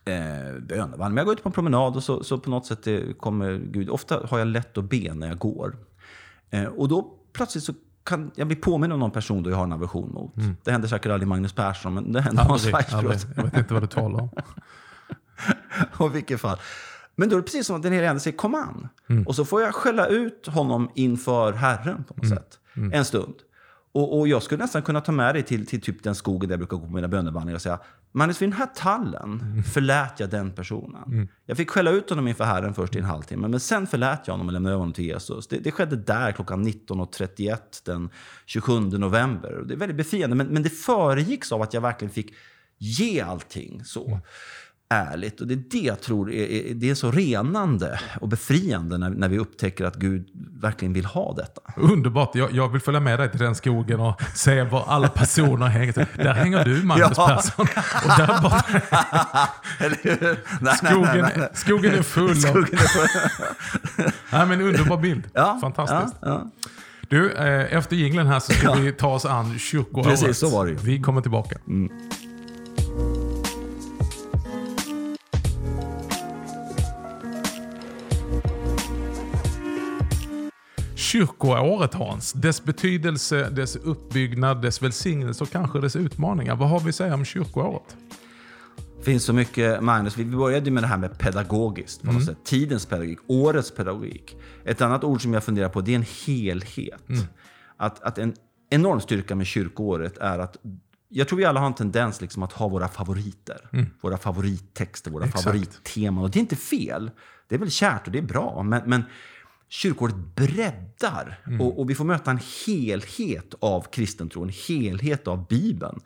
Eh, 0.05 0.60
bönevandring. 0.62 1.00
Men 1.00 1.17
jag 1.17 1.25
går 1.25 1.33
ut 1.33 1.43
på 1.43 1.50
en 1.50 1.53
promenad 1.53 1.95
och 1.95 2.03
så, 2.03 2.24
så 2.24 2.38
på 2.38 2.50
något 2.50 2.65
sätt 2.65 2.83
det 2.83 3.17
kommer 3.17 3.57
Gud. 3.57 3.89
Ofta 3.89 4.27
har 4.29 4.39
jag 4.39 4.48
lätt 4.48 4.77
att 4.77 4.89
be 4.89 5.13
när 5.13 5.27
jag 5.27 5.38
går. 5.38 5.75
Eh, 6.50 6.65
och 6.65 6.88
då 6.88 7.17
plötsligt 7.33 7.63
så 7.63 7.74
kan 8.03 8.31
jag 8.36 8.48
bli 8.48 8.55
påminn 8.55 8.91
om 8.91 9.00
någon 9.00 9.12
person 9.12 9.43
då 9.43 9.50
jag 9.50 9.57
har 9.57 9.63
en 9.63 9.71
aversion 9.71 10.12
mot. 10.12 10.33
Det 10.63 10.71
händer 10.71 10.88
säkert 10.88 11.12
aldrig 11.12 11.27
Magnus 11.27 11.53
Persson, 11.53 11.93
men 11.93 12.12
det 12.12 12.21
händer 12.21 12.43
Hans. 12.43 12.65
Weissbrot. 12.65 13.27
Jag 13.36 13.43
vet 13.43 13.57
inte 13.57 13.74
vad 13.74 13.83
du 13.83 13.88
talar 13.88 14.21
om. 14.21 14.29
Och 15.98 16.15
vilket 16.15 16.41
fall. 16.41 16.57
Men 17.15 17.29
då 17.29 17.36
är 17.36 17.39
det 17.39 17.43
precis 17.43 17.67
som 17.67 17.75
att 17.75 17.83
den 17.83 17.93
heliga 17.93 18.10
ande 18.10 18.19
säger 18.19 18.38
kom 18.38 18.55
an. 18.55 18.88
Och 19.25 19.36
så 19.36 19.45
får 19.45 19.62
jag 19.62 19.75
skälla 19.75 20.07
ut 20.07 20.48
honom 20.48 20.89
inför 20.95 21.53
Herren 21.53 22.03
på 22.03 22.13
något 22.13 22.29
sätt. 22.29 22.60
En 22.93 23.05
stund. 23.05 23.36
Och, 23.91 24.19
och 24.19 24.27
jag 24.27 24.43
skulle 24.43 24.63
nästan 24.63 24.81
kunna 24.81 25.01
ta 25.01 25.12
med 25.12 25.36
dig 25.36 25.43
till, 25.43 25.65
till 25.65 25.81
typ 25.81 26.03
den 26.03 26.15
skogen 26.15 26.50
där 26.50 26.53
jag 26.53 26.60
brukar 26.60 26.77
gå 26.77 26.86
på 26.86 26.93
mina 26.93 27.07
bönevandringar 27.07 27.55
och 27.55 27.62
säga 27.62 27.79
Magnus, 28.13 28.41
vid 28.41 28.50
den 28.50 28.58
här 28.58 28.70
tallen 28.75 29.63
förlät 29.74 30.20
jag 30.20 30.30
den 30.30 30.51
personen. 30.51 31.30
Jag 31.46 31.58
fick 31.58 31.70
skälla 31.70 31.91
ut 31.91 32.10
honom 32.10 32.27
inför 32.27 32.44
Herren 32.44 32.74
först 32.74 32.96
i 32.96 33.00
en 33.00 33.06
halvtimme, 33.06 33.48
men 33.48 33.60
sen 33.60 33.88
förlät 33.88 34.22
jag 34.25 34.34
honom 34.34 34.48
och 34.48 34.53
lämnade 34.53 34.74
över 34.74 34.80
honom 34.80 34.94
till 34.94 35.06
Jesus. 35.06 35.48
Det, 35.48 35.58
det 35.58 35.72
skedde 35.72 35.96
där 35.96 36.32
klockan 36.32 36.68
19.31 36.68 37.58
den 37.86 38.10
27 38.46 38.80
november. 38.80 39.63
Det 39.65 39.74
är 39.74 39.77
väldigt 39.77 39.98
befriande, 39.98 40.36
men, 40.36 40.48
men 40.48 40.63
det 40.63 40.70
föregicks 40.70 41.51
av 41.51 41.62
att 41.62 41.74
jag 41.74 41.82
verkligen 41.82 42.13
fick 42.13 42.34
ge 42.77 43.22
allting 43.22 43.84
så 43.86 44.20
ärligt. 44.91 45.41
Och 45.41 45.48
det 45.48 45.53
är 45.53 45.63
det 45.71 45.77
jag 45.88 46.01
tror 46.01 46.31
är, 46.31 46.45
är, 46.45 46.74
det 46.74 46.89
är 46.89 46.95
så 46.95 47.12
renande 47.12 48.00
och 48.21 48.27
befriande 48.27 48.98
när, 48.98 49.10
när 49.10 49.29
vi 49.29 49.39
upptäcker 49.39 49.86
att 49.86 49.95
Gud 49.95 50.27
verkligen 50.62 50.93
vill 50.93 51.05
ha 51.05 51.33
detta. 51.33 51.62
Underbart. 51.75 52.36
Jag, 52.36 52.51
jag 52.51 52.69
vill 52.69 52.81
följa 52.81 53.00
med 53.00 53.19
dig 53.19 53.31
till 53.31 53.39
den 53.39 53.55
skogen 53.55 54.00
och 54.00 54.21
se 54.36 54.63
var 54.63 54.86
alla 54.88 55.07
personer 55.07 55.67
hänger. 55.67 56.07
Där 56.17 56.33
hänger 56.33 56.65
du 56.65 56.83
Magnus 56.83 57.17
Ja. 57.17 57.27
Persson. 57.27 57.67
Och 58.03 58.17
där 58.17 58.41
borta? 58.41 58.65
Nej, 60.62 60.75
skogen, 60.75 61.01
nej, 61.01 61.21
nej, 61.21 61.33
nej. 61.38 61.50
skogen 61.53 61.93
är 61.93 62.01
full 62.01 62.29
av... 62.29 62.36
Skogen 62.36 62.74
är 62.74 62.77
full. 62.77 63.07
Nej, 64.31 64.45
men 64.48 64.62
underbar 64.62 64.98
bild. 64.98 65.24
Ja, 65.33 65.57
Fantastiskt. 65.62 66.15
Ja. 66.21 66.51
Du, 67.10 67.31
eh, 67.31 67.77
efter 67.77 67.95
jingeln 67.95 68.27
här 68.27 68.39
så 68.39 68.53
ska 68.53 68.74
vi 68.74 68.91
ta 68.91 69.07
oss 69.07 69.25
an 69.25 69.60
kyrkoåret. 69.60 70.10
Precis, 70.10 70.38
så 70.38 70.50
var 70.50 70.65
det 70.65 70.71
ju. 70.71 70.77
Vi 70.77 71.01
kommer 71.01 71.21
tillbaka. 71.21 71.57
Kyrkoåret 81.12 81.94
Hans, 81.94 82.34
dess 82.34 82.63
betydelse, 82.63 83.50
dess 83.50 83.75
uppbyggnad, 83.75 84.62
dess 84.62 84.82
välsignelse 84.82 85.44
och 85.44 85.50
kanske 85.50 85.80
dess 85.80 85.96
utmaningar. 85.96 86.56
Vad 86.56 86.70
har 86.70 86.80
vi 86.80 86.89
att 86.89 86.96
säga 86.96 87.13
om 87.13 87.25
kyrkoåret? 87.25 87.96
Det 88.98 89.03
finns 89.03 89.24
så 89.24 89.34
mycket, 89.34 89.84
Magnus. 89.84 90.18
Vi 90.18 90.25
började 90.25 90.72
med 90.72 90.84
det 90.84 90.88
här 90.88 90.98
med 90.98 91.20
pedagogiskt. 91.20 92.01
På 92.01 92.12
något 92.12 92.25
sätt. 92.25 92.38
Tidens 92.44 92.86
pedagogik, 92.86 93.20
årets 93.27 93.72
pedagogik. 93.72 94.36
Ett 94.65 94.82
annat 94.82 95.03
ord 95.03 95.22
som 95.22 95.34
jag 95.34 95.44
funderar 95.44 95.70
på, 95.70 95.82
det 95.82 95.91
är 95.91 95.96
en 95.96 96.06
helhet. 96.25 97.03
Att, 97.77 98.03
att 98.03 98.18
en 98.18 98.34
enorm 98.70 99.01
styrka 99.01 99.36
med 99.36 99.48
kyrkoåret 99.48 100.18
är 100.18 100.39
att 100.39 100.58
jag 101.10 101.27
tror 101.27 101.38
vi 101.38 101.46
alla 101.46 101.60
har 101.60 101.68
en 101.68 101.74
tendens 101.74 102.22
liksom 102.22 102.44
att 102.44 102.53
ha 102.53 102.68
våra 102.68 102.88
favoriter. 102.88 103.70
Våra 104.01 104.18
favorittexter, 104.18 105.12
våra 105.12 105.25
Exakt. 105.25 105.44
favoritteman. 105.44 106.24
Och 106.24 106.30
det 106.30 106.39
är 106.39 106.41
inte 106.41 106.56
fel. 106.56 107.12
Det 107.48 107.56
är 107.56 107.60
väl 107.60 107.72
kärt 107.72 108.06
och 108.06 108.12
det 108.12 108.20
är 108.20 108.24
bra. 108.24 108.63
Men, 108.63 108.82
men 108.86 109.03
kyrkåret 109.73 110.15
breddar 110.35 111.39
och, 111.59 111.79
och 111.79 111.89
vi 111.89 111.95
får 111.95 112.05
möta 112.05 112.31
en 112.31 112.39
helhet 112.67 113.53
av 113.59 113.81
kristen 113.91 114.29
tro, 114.29 114.43
en 114.43 114.51
helhet 114.67 115.27
av 115.27 115.47
Bibeln. 115.47 115.99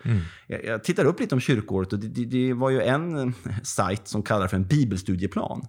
Jag, 0.48 0.65
jag 0.65 0.84
tittar 0.84 1.05
upp 1.05 1.19
lite 1.19 1.36
om 1.36 1.41
kyrkåret 1.41 1.93
och 1.93 2.00
det, 2.00 2.07
det, 2.07 2.25
det 2.25 2.53
var 2.53 2.69
ju 2.69 2.81
en 2.81 3.17
eh, 3.17 3.34
sajt 3.63 4.07
som 4.07 4.24
kallar 4.24 4.48
för 4.48 4.57
en 4.57 4.67
bibelstudieplan. 4.67 5.65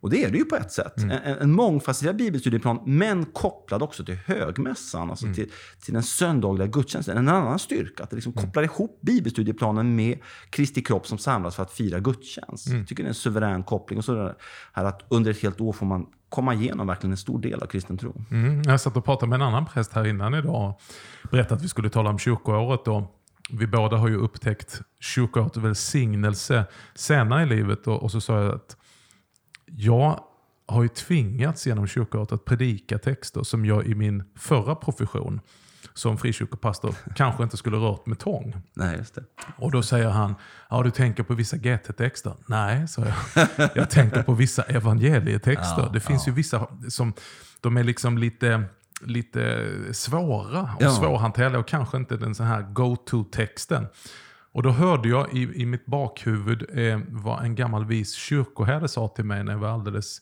Och 0.00 0.10
det 0.10 0.24
är 0.24 0.30
det 0.30 0.38
ju 0.38 0.44
på 0.44 0.56
ett 0.56 0.72
sätt. 0.72 0.98
En, 0.98 1.10
en 1.10 1.52
mångfacetterad 1.52 2.16
bibelstudieplan, 2.16 2.80
men 2.86 3.24
kopplad 3.24 3.82
också 3.82 4.04
till 4.04 4.18
högmässan, 4.26 5.10
alltså 5.10 5.26
till, 5.34 5.50
till 5.84 5.94
den 5.94 6.02
söndagliga 6.02 6.66
gudstjänsten. 6.66 7.18
En 7.18 7.28
annan 7.28 7.58
styrka, 7.58 8.02
att 8.02 8.10
det 8.10 8.16
liksom 8.16 8.32
kopplar 8.32 8.62
ihop 8.62 8.98
bibelstudieplanen 9.00 9.96
med 9.96 10.18
Kristi 10.50 10.82
kropp 10.82 11.06
som 11.06 11.18
samlas 11.18 11.56
för 11.56 11.62
att 11.62 11.72
fira 11.72 12.00
gudstjänst. 12.00 12.68
Jag 12.68 12.88
tycker 12.88 13.02
det 13.02 13.06
är 13.06 13.08
en 13.08 13.14
suverän 13.14 13.62
koppling. 13.62 13.98
Och 13.98 14.04
så 14.04 14.14
det 14.14 14.34
här 14.72 14.84
att 14.84 15.06
under 15.08 15.30
ett 15.30 15.42
helt 15.42 15.60
år 15.60 15.72
får 15.72 15.86
man 15.86 16.06
komma 16.28 16.54
igenom 16.54 16.86
verkligen 16.86 17.12
en 17.12 17.16
stor 17.16 17.38
del 17.38 17.62
av 17.62 17.66
kristen 17.66 17.98
tro. 17.98 18.24
Mm, 18.30 18.62
jag 18.62 18.80
satt 18.80 18.96
och 18.96 19.04
pratade 19.04 19.30
med 19.30 19.36
en 19.36 19.46
annan 19.46 19.66
präst 19.66 19.92
här 19.92 20.06
innan 20.06 20.34
idag 20.34 20.74
och 21.24 21.30
berättade 21.30 21.54
att 21.54 21.62
vi 21.62 21.68
skulle 21.68 21.90
tala 21.90 22.10
om 22.10 22.18
kyrkoåret. 22.18 22.84
Då. 22.84 23.14
vi 23.50 23.66
båda 23.66 23.96
har 23.96 24.08
ju 24.08 24.16
upptäckt 24.16 24.80
kyrkoårets 25.00 25.56
välsignelse 25.56 26.64
senare 26.94 27.42
i 27.42 27.46
livet. 27.46 27.86
Och, 27.86 28.02
och 28.02 28.10
så 28.10 28.20
sa 28.20 28.42
jag 28.42 28.54
att 28.54 28.76
jag 29.66 30.20
har 30.68 30.82
ju 30.82 30.88
tvingats 30.88 31.66
genom 31.66 31.86
kyrkoåret 31.86 32.32
att 32.32 32.44
predika 32.44 32.98
texter 32.98 33.42
som 33.42 33.64
jag 33.66 33.86
i 33.86 33.94
min 33.94 34.22
förra 34.36 34.74
profession 34.74 35.40
som 35.94 36.18
frikyrkopastor 36.18 36.94
kanske 37.16 37.42
inte 37.42 37.56
skulle 37.56 37.76
rört 37.76 38.06
med 38.06 38.18
tång. 38.18 38.56
Nej, 38.74 38.96
just 38.96 39.14
det. 39.14 39.24
Och 39.56 39.70
då 39.70 39.82
säger 39.82 40.08
han, 40.08 40.34
ja 40.70 40.82
du 40.82 40.90
tänker 40.90 41.22
på 41.22 41.34
vissa 41.34 41.56
GT-texter? 41.56 42.34
Nej, 42.46 42.88
sa 42.88 43.02
jag. 43.04 43.70
Jag 43.74 43.90
tänker 43.90 44.22
på 44.22 44.32
vissa 44.34 44.62
evangelietexter. 44.62 45.82
Ja, 45.82 45.90
det 45.92 46.00
finns 46.00 46.28
ju 46.28 46.32
vissa 46.32 46.66
som, 46.88 47.12
de 47.60 47.76
är 47.76 47.84
liksom 47.84 48.18
lite, 48.18 48.62
lite 49.00 49.66
svåra 49.92 50.62
och 50.62 50.82
Ja. 50.82 50.90
svårhanterliga 50.90 51.58
och 51.60 51.68
kanske 51.68 51.96
inte 51.96 52.16
den 52.16 52.34
så 52.34 52.42
här 52.42 52.62
go-to-texten. 52.62 53.86
Och 54.52 54.62
då 54.62 54.70
hörde 54.70 55.08
jag 55.08 55.32
i, 55.34 55.62
i 55.62 55.66
mitt 55.66 55.86
bakhuvud 55.86 56.66
eh, 56.78 57.00
vad 57.08 57.44
en 57.44 57.54
gammal 57.54 57.84
vis 57.84 58.14
kyrkoherde 58.14 58.88
sa 58.88 59.08
till 59.08 59.24
mig 59.24 59.44
när 59.44 59.52
jag 59.52 59.58
var 59.60 59.68
alldeles 59.68 60.20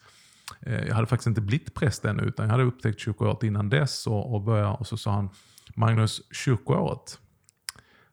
jag 0.60 0.94
hade 0.94 1.06
faktiskt 1.06 1.26
inte 1.26 1.40
blivit 1.40 1.74
präst 1.74 2.04
ännu, 2.04 2.22
utan 2.22 2.44
jag 2.46 2.50
hade 2.50 2.64
upptäckt 2.64 3.00
kyrkoåret 3.00 3.42
innan 3.42 3.68
dess. 3.68 4.06
Och, 4.06 4.34
och, 4.34 4.42
började, 4.42 4.70
och 4.70 4.86
så 4.86 4.96
sa 4.96 5.12
han, 5.12 5.30
Magnus, 5.74 6.22
kyrkoåret, 6.32 7.18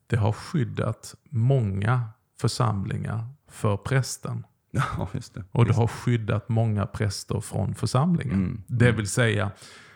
det 0.08 0.16
har 0.18 0.32
skyddat 0.32 1.16
många 1.30 2.10
församlingar 2.42 3.28
för 3.50 3.78
prästen. 3.78 4.46
Ja, 4.76 5.08
just 5.14 5.34
det. 5.34 5.44
Och 5.52 5.66
det 5.66 5.74
har 5.74 5.88
skyddat 5.88 6.50
många 6.50 6.86
präster 6.86 7.40
från 7.40 7.76
församlingen. 7.76 8.36
Mm. 8.36 8.64
Det 8.68 8.92
vill 8.92 9.08
säga 9.08 9.52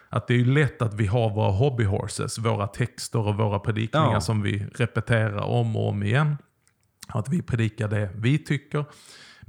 att 0.09 0.27
det 0.27 0.33
är 0.33 0.45
lätt 0.45 0.81
att 0.81 0.93
vi 0.93 1.05
har 1.05 1.29
våra 1.29 1.51
hobbyhorses, 1.51 2.37
våra 2.37 2.67
texter 2.67 3.19
och 3.19 3.35
våra 3.35 3.59
predikningar 3.59 4.13
Ja. 4.13 4.21
som 4.21 4.41
vi 4.41 4.65
repeterar 4.75 5.41
om 5.41 5.75
och 5.75 5.89
om 5.89 6.03
igen. 6.03 6.37
Att 7.07 7.29
vi 7.29 7.41
predikar 7.41 7.87
det 7.87 8.09
vi 8.15 8.37
tycker. 8.39 8.85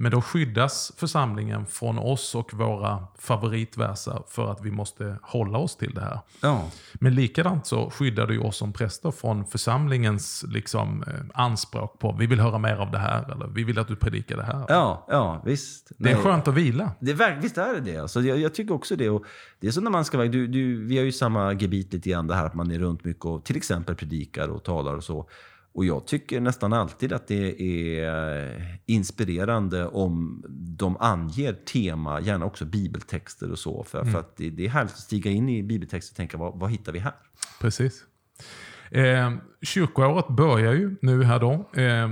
Men 0.00 0.10
då 0.10 0.20
skyddas 0.20 0.92
församlingen 0.96 1.66
från 1.66 1.98
oss 1.98 2.34
och 2.34 2.54
våra 2.54 3.06
favoritverser 3.18 4.22
för 4.28 4.52
att 4.52 4.64
vi 4.64 4.70
måste 4.70 5.16
hålla 5.22 5.58
oss 5.58 5.76
till 5.76 5.94
det 5.94 6.00
här. 6.00 6.20
Ja, 6.42 6.70
Men 6.94 7.14
likadant 7.14 7.66
så 7.66 7.90
skyddar 7.90 8.26
det 8.26 8.34
ju 8.34 8.40
oss 8.40 8.56
som 8.56 8.72
präster 8.72 9.10
från 9.10 9.46
församlingens 9.46 10.44
liksom, 10.48 11.02
eh, 11.06 11.42
anspråk 11.42 11.98
på 11.98 12.16
vi 12.18 12.26
vill 12.26 12.40
höra 12.40 12.58
mer 12.58 12.76
av 12.76 12.90
det 12.90 12.98
här 12.98 13.32
eller 13.32 13.46
vi 13.46 13.64
vill 13.64 13.78
att 13.78 13.88
du 13.88 13.96
predikar 13.96 14.36
det 14.36 14.42
här. 14.42 14.64
ja, 14.68 15.06
ja 15.08 15.42
visst. 15.44 15.92
Det 15.98 16.10
är 16.10 16.14
Nej. 16.14 16.22
skönt 16.22 16.48
att 16.48 16.54
vila. 16.54 16.90
Det 17.00 17.10
är, 17.10 17.40
visst 17.40 17.58
är 17.58 17.74
det 17.74 17.80
det. 17.80 17.98
Alltså, 17.98 18.20
jag, 18.20 18.38
jag 18.38 18.54
tycker 18.54 18.74
också 18.74 18.96
det. 18.96 19.10
Och 19.10 19.24
det 19.60 19.66
är 19.66 19.70
så 19.70 19.80
när 19.80 19.90
man 19.90 20.04
ska 20.04 20.18
du, 20.18 20.86
vi 20.86 20.96
har 20.96 21.04
ju 21.04 21.12
samma 21.12 21.52
gebit 21.52 21.92
lite 21.92 22.10
grann, 22.10 22.26
det 22.26 22.34
här 22.34 22.46
att 22.46 22.54
man 22.54 22.70
är 22.70 22.78
runt 22.78 23.04
mycket 23.04 23.24
och 23.24 23.44
till 23.44 23.56
exempel 23.56 23.94
predikar 23.94 24.48
och 24.48 24.64
talar 24.64 24.94
och 24.94 25.04
så. 25.04 25.28
Och 25.72 25.84
jag 25.84 26.06
tycker 26.06 26.40
nästan 26.40 26.72
alltid 26.72 27.12
att 27.12 27.26
det 27.26 27.62
är 27.62 28.80
inspirerande 28.86 29.86
om 29.86 30.44
de 30.78 30.96
anger 30.96 31.52
tema, 31.52 32.20
gärna 32.20 32.44
också 32.44 32.64
bibeltexter 32.64 33.50
och 33.50 33.58
så. 33.58 33.84
För, 33.84 34.04
för 34.04 34.18
att 34.18 34.36
det, 34.36 34.50
det 34.50 34.64
är 34.64 34.68
härligt 34.68 34.92
att 34.92 34.98
stiga 34.98 35.30
in 35.30 35.48
i 35.48 35.62
bibeltexter 35.62 36.12
och 36.12 36.16
tänka, 36.16 36.38
vad, 36.38 36.58
vad 36.58 36.70
hittar 36.70 36.92
vi 36.92 36.98
här? 36.98 37.12
Precis. 37.60 38.04
Eh, 38.90 39.32
kyrkoåret 39.62 40.28
börjar 40.28 40.72
ju 40.72 40.96
nu 41.02 41.24
här 41.24 41.40
då. 41.40 41.70
Eh, 41.74 42.04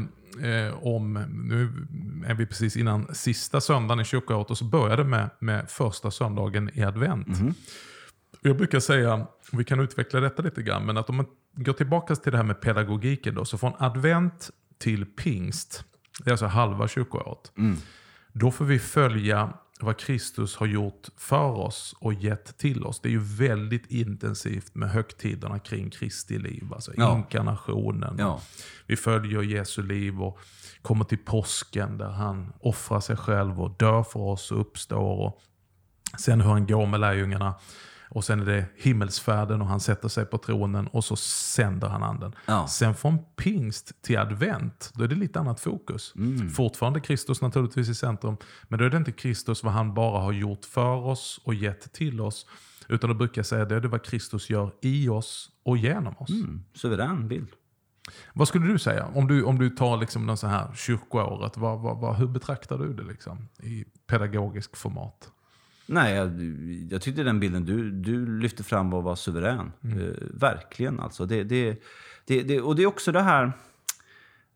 eh, 0.51 0.87
om, 0.87 1.13
nu 1.49 1.87
är 2.27 2.35
vi 2.35 2.47
precis 2.47 2.77
innan 2.77 3.15
sista 3.15 3.61
söndagen 3.61 4.01
i 4.01 4.05
kyrkoåret 4.05 4.51
och 4.51 4.59
så 4.59 4.65
börjar 4.65 4.97
det 4.97 5.05
med, 5.05 5.31
med 5.39 5.71
första 5.71 6.11
söndagen 6.11 6.71
i 6.75 6.83
advent. 6.83 7.29
Jag 8.41 8.57
brukar 8.57 8.81
säga, 8.81 9.27
vi 9.53 9.65
kan 9.65 9.81
utveckla 9.81 10.21
detta 10.21 10.43
lite 10.43 10.63
grann, 10.63 10.87
men 10.87 10.97
att 10.97 11.09
om 11.11 11.17
man 11.17 11.27
går 11.55 11.73
tillbaka 11.73 12.17
till 12.17 12.33
det 12.33 12.39
här 12.39 12.45
med 12.45 12.61
pedagogiken 12.61 13.35
då, 13.35 13.45
så 13.45 13.59
från 13.59 13.73
advent 13.79 14.51
till 14.79 15.07
pingst, 15.07 15.85
det 16.25 16.31
är 16.31 16.33
alltså 16.33 16.47
halva 16.47 16.89
kyrkoåret, 16.89 17.53
då 18.33 18.51
får 18.51 18.65
vi 18.65 18.79
följa 18.79 19.53
vad 19.81 19.99
Kristus 19.99 20.57
har 20.57 20.67
gjort 20.67 21.09
för 21.17 21.51
oss 21.51 21.95
och 22.01 22.15
gett 22.15 22.59
till 22.59 22.85
oss. 22.85 23.01
Det 23.01 23.09
är 23.09 23.11
ju 23.11 23.23
väldigt 23.23 23.87
intensivt 23.87 24.75
med 24.75 24.91
högtiderna 24.91 25.59
kring 25.59 25.91
Kristi 25.91 26.39
liv, 26.39 26.65
alltså 26.73 26.93
Ja. 26.97 27.17
inkarnationen. 27.17 28.17
Ja. 28.19 28.41
Vi 28.87 28.97
följer 28.97 29.43
Jesu 29.43 29.83
liv 29.83 30.23
och 30.23 30.39
kommer 30.83 31.05
till 31.05 31.19
påsken 31.19 31.99
där 31.99 32.09
han 32.11 32.53
offrar 32.61 33.01
sig 33.01 33.17
själv 33.17 33.61
och 33.63 33.71
dör 33.79 34.03
för 34.03 34.21
oss 34.21 34.53
och 34.53 34.61
uppstår. 34.61 35.27
Och 35.27 35.41
sen 36.19 36.41
hur 36.41 36.51
han 36.51 36.67
går 36.67 36.87
med 36.87 37.01
lärjungarna. 37.01 37.55
Och 38.09 38.25
sen 38.25 38.41
är 38.41 38.47
det 38.47 38.65
himmelsfärden 38.77 39.63
och 39.63 39.69
han 39.69 39.81
sätter 39.81 40.09
sig 40.09 40.27
på 40.27 40.39
tronen 40.39 40.87
och 40.87 41.05
så 41.05 41.17
sänder 41.17 41.89
han 41.89 42.03
anden. 42.03 42.35
Ja. 42.47 42.67
Sen 42.69 42.95
från 42.95 43.19
pingst 43.37 44.03
till 44.03 44.19
advent, 44.19 44.91
då 44.95 45.05
är 45.05 45.09
det 45.09 45.15
lite 45.15 45.41
annat 45.41 45.61
fokus. 45.61 46.13
Mm. 46.17 46.51
Fortfarande 46.51 47.01
Kristus 47.01 47.43
naturligtvis 47.43 47.89
i 47.89 47.95
centrum, 47.95 48.37
men 48.69 48.79
då 48.79 48.85
är 48.85 48.91
det 48.91 48.97
inte 48.97 49.13
Kristus 49.13 49.63
vad 49.63 49.73
han 49.73 49.95
bara 49.95 50.21
har 50.21 50.33
gjort 50.33 50.65
för 50.65 50.97
oss 50.97 51.41
och 51.45 51.55
gett 51.55 51.93
till 51.93 52.21
oss. 52.21 52.47
Utan 52.89 53.11
då 53.11 53.15
brukar 53.15 53.39
jag 53.39 53.47
säga 53.47 53.65
det 53.65 53.75
är 53.75 53.81
det 53.81 53.89
vad 53.89 54.05
Kristus 54.05 54.51
gör 54.51 54.73
i 54.83 55.09
oss 55.09 55.51
och 55.63 55.77
genom 55.77 56.15
oss. 56.19 56.31
Mm, 56.31 56.65
suverän 56.75 57.29
bild. 57.29 57.49
Vad 58.33 58.49
skulle 58.49 58.67
du 58.67 58.79
säga? 58.79 59.07
Om 59.15 59.27
du, 59.29 59.45
om 59.45 59.59
du 59.59 59.71
tar 59.71 59.97
liksom 59.97 60.27
den 60.27 60.37
så 60.37 60.47
här 60.47 60.75
kyrkoåret, 60.75 61.57
vad, 61.57 61.81
vad, 61.81 62.01
vad, 62.01 62.17
hur 62.17 62.27
betraktar 62.27 62.79
du 62.79 62.95
det 62.95 63.03
liksom, 63.03 63.49
i 63.63 63.85
pedagogisk 64.07 64.77
format? 64.77 65.31
Nej, 65.87 66.15
jag, 66.15 66.41
jag 66.93 67.03
tyckte 67.03 67.23
den 67.23 67.41
bilden 67.41 67.65
du, 67.65 67.91
du 67.91 68.39
lyfte 68.39 68.63
fram 68.65 68.91
var, 68.91 69.03
var 69.03 69.17
suverän. 69.17 69.73
Mm. 69.85 69.99
Eh, 69.99 70.15
verkligen 70.35 71.01
alltså. 71.01 71.27
Det, 71.27 71.45
det, 71.45 71.83
det, 72.27 72.43
det, 72.43 72.61
och 72.61 72.77
det 72.77 72.83
är 72.83 72.87
också 72.87 73.13
det 73.13 73.23
här... 73.23 73.53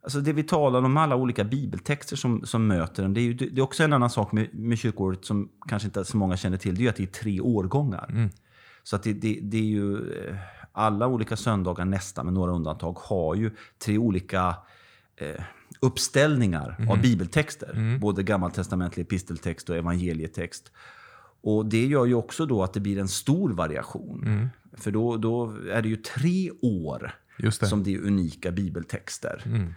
Alltså 0.03 0.21
det 0.21 0.33
vi 0.33 0.43
talar 0.43 0.83
om, 0.83 0.97
alla 0.97 1.17
olika 1.17 1.45
bibeltexter 1.45 2.17
som, 2.17 2.47
som 2.47 2.67
möter 2.67 3.03
den. 3.03 3.15
Det 3.15 3.21
är, 3.21 3.23
ju, 3.23 3.35
det 3.35 3.61
är 3.61 3.63
också 3.63 3.83
en 3.85 3.93
annan 3.93 4.11
sak 4.11 4.33
med, 4.33 4.55
med 4.55 4.79
kyrkåret 4.79 5.25
som 5.25 5.49
kanske 5.69 5.87
inte 5.89 6.05
så 6.05 6.17
många 6.17 6.37
känner 6.37 6.57
till. 6.57 6.75
Det 6.75 6.81
är 6.81 6.83
ju 6.83 6.89
att 6.89 6.97
det 6.97 7.03
är 7.03 7.07
tre 7.07 7.41
årgångar. 7.41 8.07
Mm. 8.11 8.31
Så 8.83 8.97
att 8.97 9.03
det, 9.03 9.13
det, 9.13 9.39
det 9.43 9.57
är 9.59 9.63
ju... 9.63 10.13
eh, 10.13 10.37
Alla 10.73 11.07
olika 11.07 11.37
söndagar, 11.37 11.85
nästan 11.85 12.25
med 12.25 12.35
några 12.35 12.53
undantag, 12.53 12.99
har 12.99 13.35
ju 13.35 13.51
tre 13.85 13.99
olika 13.99 14.55
eh, 15.17 15.43
uppställningar 15.81 16.77
Mm. 16.79 16.91
av 16.91 17.01
bibeltexter. 17.01 17.99
Både 18.01 18.23
gammaltestamentlig 18.23 19.03
episteltext 19.03 19.71
och 19.71 19.77
evangelietext. 19.77 20.73
Och 21.43 21.67
det 21.67 21.87
gör 21.87 22.07
ju 22.07 22.15
också 22.15 22.47
då 22.47 22.63
att 22.63 22.73
det 22.73 22.81
blir 22.81 22.99
en 22.99 23.09
stor 23.09 23.51
variation. 23.51 24.23
Mm. 24.27 24.49
För 24.73 24.91
då, 24.91 25.17
då 25.17 25.57
är 25.73 25.83
det 25.83 25.89
ju 25.89 25.97
tre 25.97 26.51
år 26.63 27.15
det. 27.39 27.53
som 27.53 27.83
det 27.83 27.95
är 27.95 27.99
unika 27.99 28.53
bibeltexter. 28.53 29.43
Mm. 29.47 29.75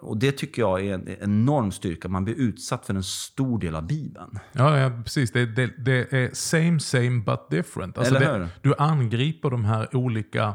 Och 0.00 0.16
det 0.16 0.32
tycker 0.32 0.62
jag 0.62 0.86
är 0.86 0.94
en 0.94 1.08
enorm 1.20 1.72
styrka. 1.72 2.08
Man 2.08 2.24
blir 2.24 2.34
utsatt 2.34 2.86
för 2.86 2.94
en 2.94 3.02
stor 3.02 3.58
del 3.58 3.74
av 3.74 3.86
Bibeln. 3.86 4.38
Ja, 4.52 4.78
ja 4.78 5.02
precis. 5.04 5.32
Det, 5.32 5.46
det, 5.46 5.70
det 5.78 6.12
är 6.12 6.30
same 6.32 6.80
same 6.80 7.22
but 7.22 7.50
different. 7.50 7.98
Alltså 7.98 8.14
Eller 8.16 8.38
hur? 8.38 8.48
du 8.62 8.74
angriper 8.78 9.50
de 9.50 9.64
här 9.64 9.96
olika 9.96 10.54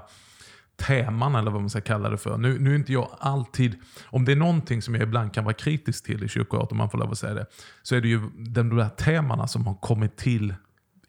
teman 0.80 1.36
eller 1.36 1.52
vad 1.52 1.62
man 1.62 1.70
ska 1.70 1.82
kalla 1.82 2.10
det 2.10 2.18
för. 2.18 2.38
Nu, 2.38 2.60
nu 2.60 2.72
är 2.72 2.76
inte 2.76 2.94
jag 2.94 3.10
alltid, 3.20 3.76
om 4.06 4.26
det 4.26 4.32
är 4.32 4.36
någonting 4.36 4.82
som 4.82 4.96
jag 4.96 5.04
ibland 5.04 5.34
kan 5.34 5.44
vara 5.44 5.54
kritisk 5.54 6.06
till 6.06 6.24
i 6.24 6.28
kyrkoåret, 6.28 6.72
om 6.72 6.78
man 6.78 6.90
får 6.90 6.98
lov 6.98 7.12
att 7.12 7.18
säga 7.18 7.34
det, 7.34 7.46
så 7.84 7.96
är 7.96 8.02
det 8.02 8.08
ju 8.08 8.22
de 8.38 8.70
där 8.76 8.90
temana 8.90 9.48
som 9.48 9.68
har 9.68 9.76
kommit 9.76 10.18
till 10.18 10.54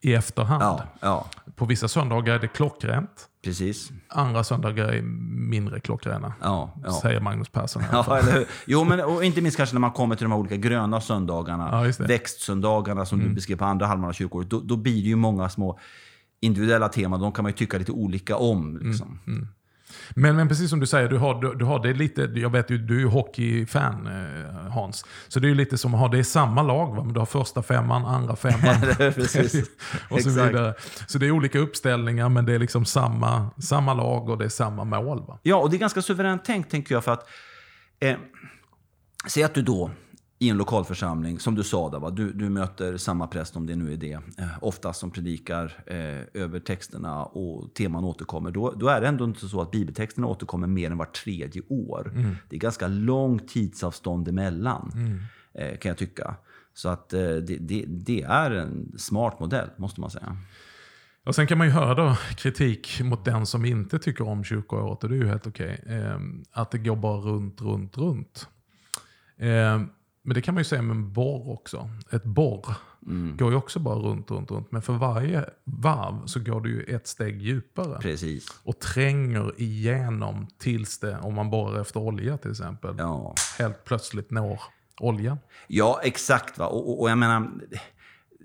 i 0.00 0.14
efterhand. 0.14 0.62
Ja, 0.62 0.82
ja 1.00 1.26
På 1.56 1.64
vissa 1.64 1.88
söndagar 1.88 2.34
är 2.34 2.38
det 2.38 2.48
klockrent, 2.48 3.28
precis. 3.44 3.90
andra 4.08 4.44
söndagar 4.44 4.88
är 4.88 5.02
mindre 5.50 5.80
klockrena. 5.80 6.32
Ja, 6.40 6.74
ja. 6.84 6.92
Säger 7.02 7.20
Magnus 7.20 7.48
Persson. 7.48 7.82
Ja, 7.92 8.18
eller? 8.18 8.44
Jo, 8.66 8.84
men 8.84 9.00
och 9.00 9.24
inte 9.24 9.40
minst 9.40 9.56
kanske 9.56 9.74
när 9.74 9.80
man 9.80 9.92
kommer 9.92 10.16
till 10.16 10.24
de 10.24 10.32
här 10.32 10.38
olika 10.38 10.56
gröna 10.56 11.00
söndagarna, 11.00 11.68
Ja. 11.72 11.78
Mm. 11.84 11.92
växtsöndagarna 11.98 13.06
som 13.06 13.18
du 13.18 13.28
beskrev 13.28 13.56
på 13.56 13.64
andra 13.64 13.86
halvan 13.86 14.08
av 14.08 14.12
kyrkåret. 14.12 14.50
Då, 14.50 14.60
då 14.60 14.76
blir 14.76 15.02
det 15.02 15.08
ju 15.08 15.16
många 15.16 15.48
små 15.48 15.78
individuella 16.40 16.88
teman. 16.88 17.20
De 17.20 17.32
kan 17.32 17.42
man 17.42 17.50
ju 17.52 17.56
tycka 17.56 17.78
lite 17.78 17.92
olika 17.92 18.36
om. 18.36 18.78
Liksom. 18.82 19.18
Mm, 19.26 19.48
Men, 20.10 20.36
men 20.36 20.48
precis 20.48 20.70
som 20.70 20.80
du 20.80 20.86
säger, 20.86 21.08
du 21.08 21.18
har, 21.18 21.40
du, 21.40 21.54
du 21.54 21.64
har 21.64 21.82
det 21.82 21.92
lite, 21.92 22.30
jag 22.34 22.50
vet 22.50 22.70
ju, 22.70 22.78
du 22.78 22.96
är 22.96 23.00
ju 23.00 23.06
hockeyfan 23.06 24.06
eh, 24.06 24.72
Hans. 24.72 25.04
Så 25.28 25.40
det 25.40 25.46
är 25.46 25.48
ju 25.48 25.54
lite 25.54 25.78
som 25.78 25.94
att 25.94 26.00
ha, 26.00 26.08
det 26.08 26.18
är 26.18 26.22
samma 26.22 26.62
lag, 26.62 26.94
va? 26.96 27.04
men 27.04 27.12
du 27.12 27.18
har 27.18 27.26
första 27.26 27.62
femman, 27.62 28.04
andra 28.04 28.36
femman. 28.36 28.76
Och 30.08 30.20
så 30.20 30.30
vidare. 30.30 30.74
Så 31.06 31.18
det 31.18 31.26
är 31.26 31.30
olika 31.30 31.58
uppställningar 31.58 32.28
men 32.28 32.44
det 32.46 32.54
är 32.54 32.58
liksom 32.58 32.84
samma, 32.84 33.50
samma 33.62 33.94
lag 33.94 34.28
och 34.28 34.38
det 34.38 34.44
är 34.44 34.48
samma 34.48 34.84
mål. 34.84 35.24
Va? 35.28 35.38
Ja, 35.42 35.56
och 35.56 35.70
det 35.70 35.76
är 35.76 35.78
ganska 35.78 36.02
suveränt 36.02 36.44
tänkt, 36.44 36.70
tänker 36.70 36.94
jag. 36.94 37.04
för 37.04 37.12
att 37.12 37.28
eh, 38.00 38.16
Säg 39.26 39.42
att 39.42 39.54
du 39.54 39.62
då 39.62 39.90
i 40.42 40.48
en 40.48 40.56
lokalförsamling, 40.56 41.38
som 41.38 41.54
du 41.54 41.62
sa, 41.62 41.90
där, 41.90 41.98
va? 41.98 42.10
Du, 42.10 42.32
du 42.32 42.48
möter 42.48 42.96
samma 42.96 43.26
präst, 43.26 43.56
om 43.56 43.66
det 43.66 43.76
nu 43.76 43.92
är 43.92 43.96
det, 43.96 44.12
eh, 44.12 44.48
oftast 44.60 45.00
som 45.00 45.10
predikar 45.10 45.82
eh, 45.86 46.42
över 46.42 46.60
texterna 46.60 47.24
och 47.24 47.74
teman 47.74 48.04
återkommer. 48.04 48.50
Då, 48.50 48.70
då 48.70 48.88
är 48.88 49.00
det 49.00 49.08
ändå 49.08 49.24
inte 49.24 49.48
så 49.48 49.60
att 49.60 49.70
bibeltexterna 49.70 50.26
återkommer 50.26 50.66
mer 50.66 50.90
än 50.90 50.98
var 50.98 51.04
tredje 51.06 51.62
år. 51.68 52.12
Det 52.48 52.56
är 52.56 52.60
ganska 52.60 52.88
långt 52.88 53.48
tidsavstånd 53.48 54.28
emellan, 54.28 54.92
eh, 55.54 55.78
kan 55.78 55.88
jag 55.88 55.98
tycka. 55.98 56.36
Så 56.74 56.88
att 56.88 57.12
eh, 57.12 57.20
det, 57.20 57.56
det, 57.60 57.84
det 57.88 58.22
är 58.22 58.50
en 58.50 58.92
smart 58.98 59.40
modell, 59.40 59.70
måste 59.76 60.00
man 60.00 60.10
säga. 60.10 60.36
Och 61.26 61.34
sen 61.34 61.46
kan 61.46 61.58
man 61.58 61.66
ju 61.66 61.72
höra 61.72 61.94
då 61.94 62.16
kritik 62.36 63.00
mot 63.02 63.24
den 63.24 63.46
som 63.46 63.64
inte 63.64 63.98
tycker 63.98 64.28
om 64.28 64.44
kyrkoåret 64.44 65.04
och 65.04 65.10
det 65.10 65.16
är 65.16 65.20
ju 65.20 65.28
helt 65.28 65.46
okej. 65.46 65.84
Eh, 65.86 66.20
att 66.52 66.70
det 66.70 66.78
går 66.78 66.96
bara 66.96 67.20
runt, 67.20 67.60
runt, 67.60 67.98
runt. 67.98 68.48
Men 70.30 70.34
det 70.34 70.40
kan 70.42 70.54
man 70.54 70.60
ju 70.60 70.64
säga 70.64 70.82
med 70.82 70.96
en 70.96 71.12
borr 71.12 71.50
också. 71.50 71.90
Ett 72.10 72.24
borr 72.24 72.74
går 73.36 73.50
ju 73.50 73.56
också 73.56 73.78
bara 73.78 73.94
runt, 73.94 74.30
runt, 74.30 74.50
runt. 74.50 74.72
Men 74.72 74.82
för 74.82 74.92
varje 74.92 75.44
varv 75.64 76.26
så 76.26 76.40
går 76.40 76.60
det 76.60 76.68
ju 76.68 76.82
ett 76.82 77.06
steg 77.06 77.42
djupare. 77.42 77.98
Precis. 78.00 78.46
Och 78.64 78.78
tränger 78.78 79.52
igenom 79.60 80.46
tills 80.58 80.98
det, 80.98 81.18
om 81.18 81.34
man 81.34 81.50
borrar 81.50 81.80
efter 81.80 82.00
olja 82.00 82.36
till 82.38 82.50
exempel, 82.50 82.94
Ja. 82.98 83.34
helt 83.58 83.84
plötsligt 83.84 84.30
når 84.30 84.60
oljan. 85.00 85.38
Ja, 85.66 86.00
exakt. 86.02 86.58
Va? 86.58 86.66
Och, 86.66 86.88
och, 86.90 87.00
och 87.02 87.10
jag 87.10 87.18
menar, 87.18 87.50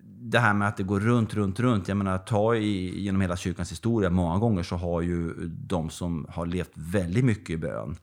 det 0.03 0.39
här 0.39 0.53
med 0.53 0.67
att 0.67 0.77
det 0.77 0.83
går 0.83 0.99
runt, 0.99 1.33
runt, 1.33 1.59
runt. 1.59 1.87
Jag 1.87 1.97
menar, 1.97 2.17
ta 2.17 2.55
i, 2.55 3.01
genom 3.01 3.21
hela 3.21 3.37
kyrkans 3.37 3.71
historia, 3.71 4.09
många 4.09 4.37
gånger 4.39 4.63
så 4.63 4.75
har 4.75 5.01
ju 5.01 5.33
de 5.47 5.89
som 5.89 6.25
har 6.29 6.45
levt 6.45 6.71
väldigt 6.73 7.25
mycket 7.25 7.49
i 7.49 7.57
bön 7.57 7.97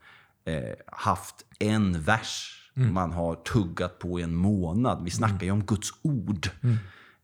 eh, 0.45 0.61
haft 0.87 1.35
en 1.59 2.01
vers 2.01 2.59
man 2.73 3.11
har 3.11 3.35
tuggat 3.35 3.99
på 3.99 4.19
i 4.19 4.23
en 4.23 4.35
månad. 4.35 5.03
Vi 5.03 5.11
snackar 5.11 5.45
ju 5.45 5.51
om 5.51 5.65
Guds 5.65 5.89
ord. 6.01 6.49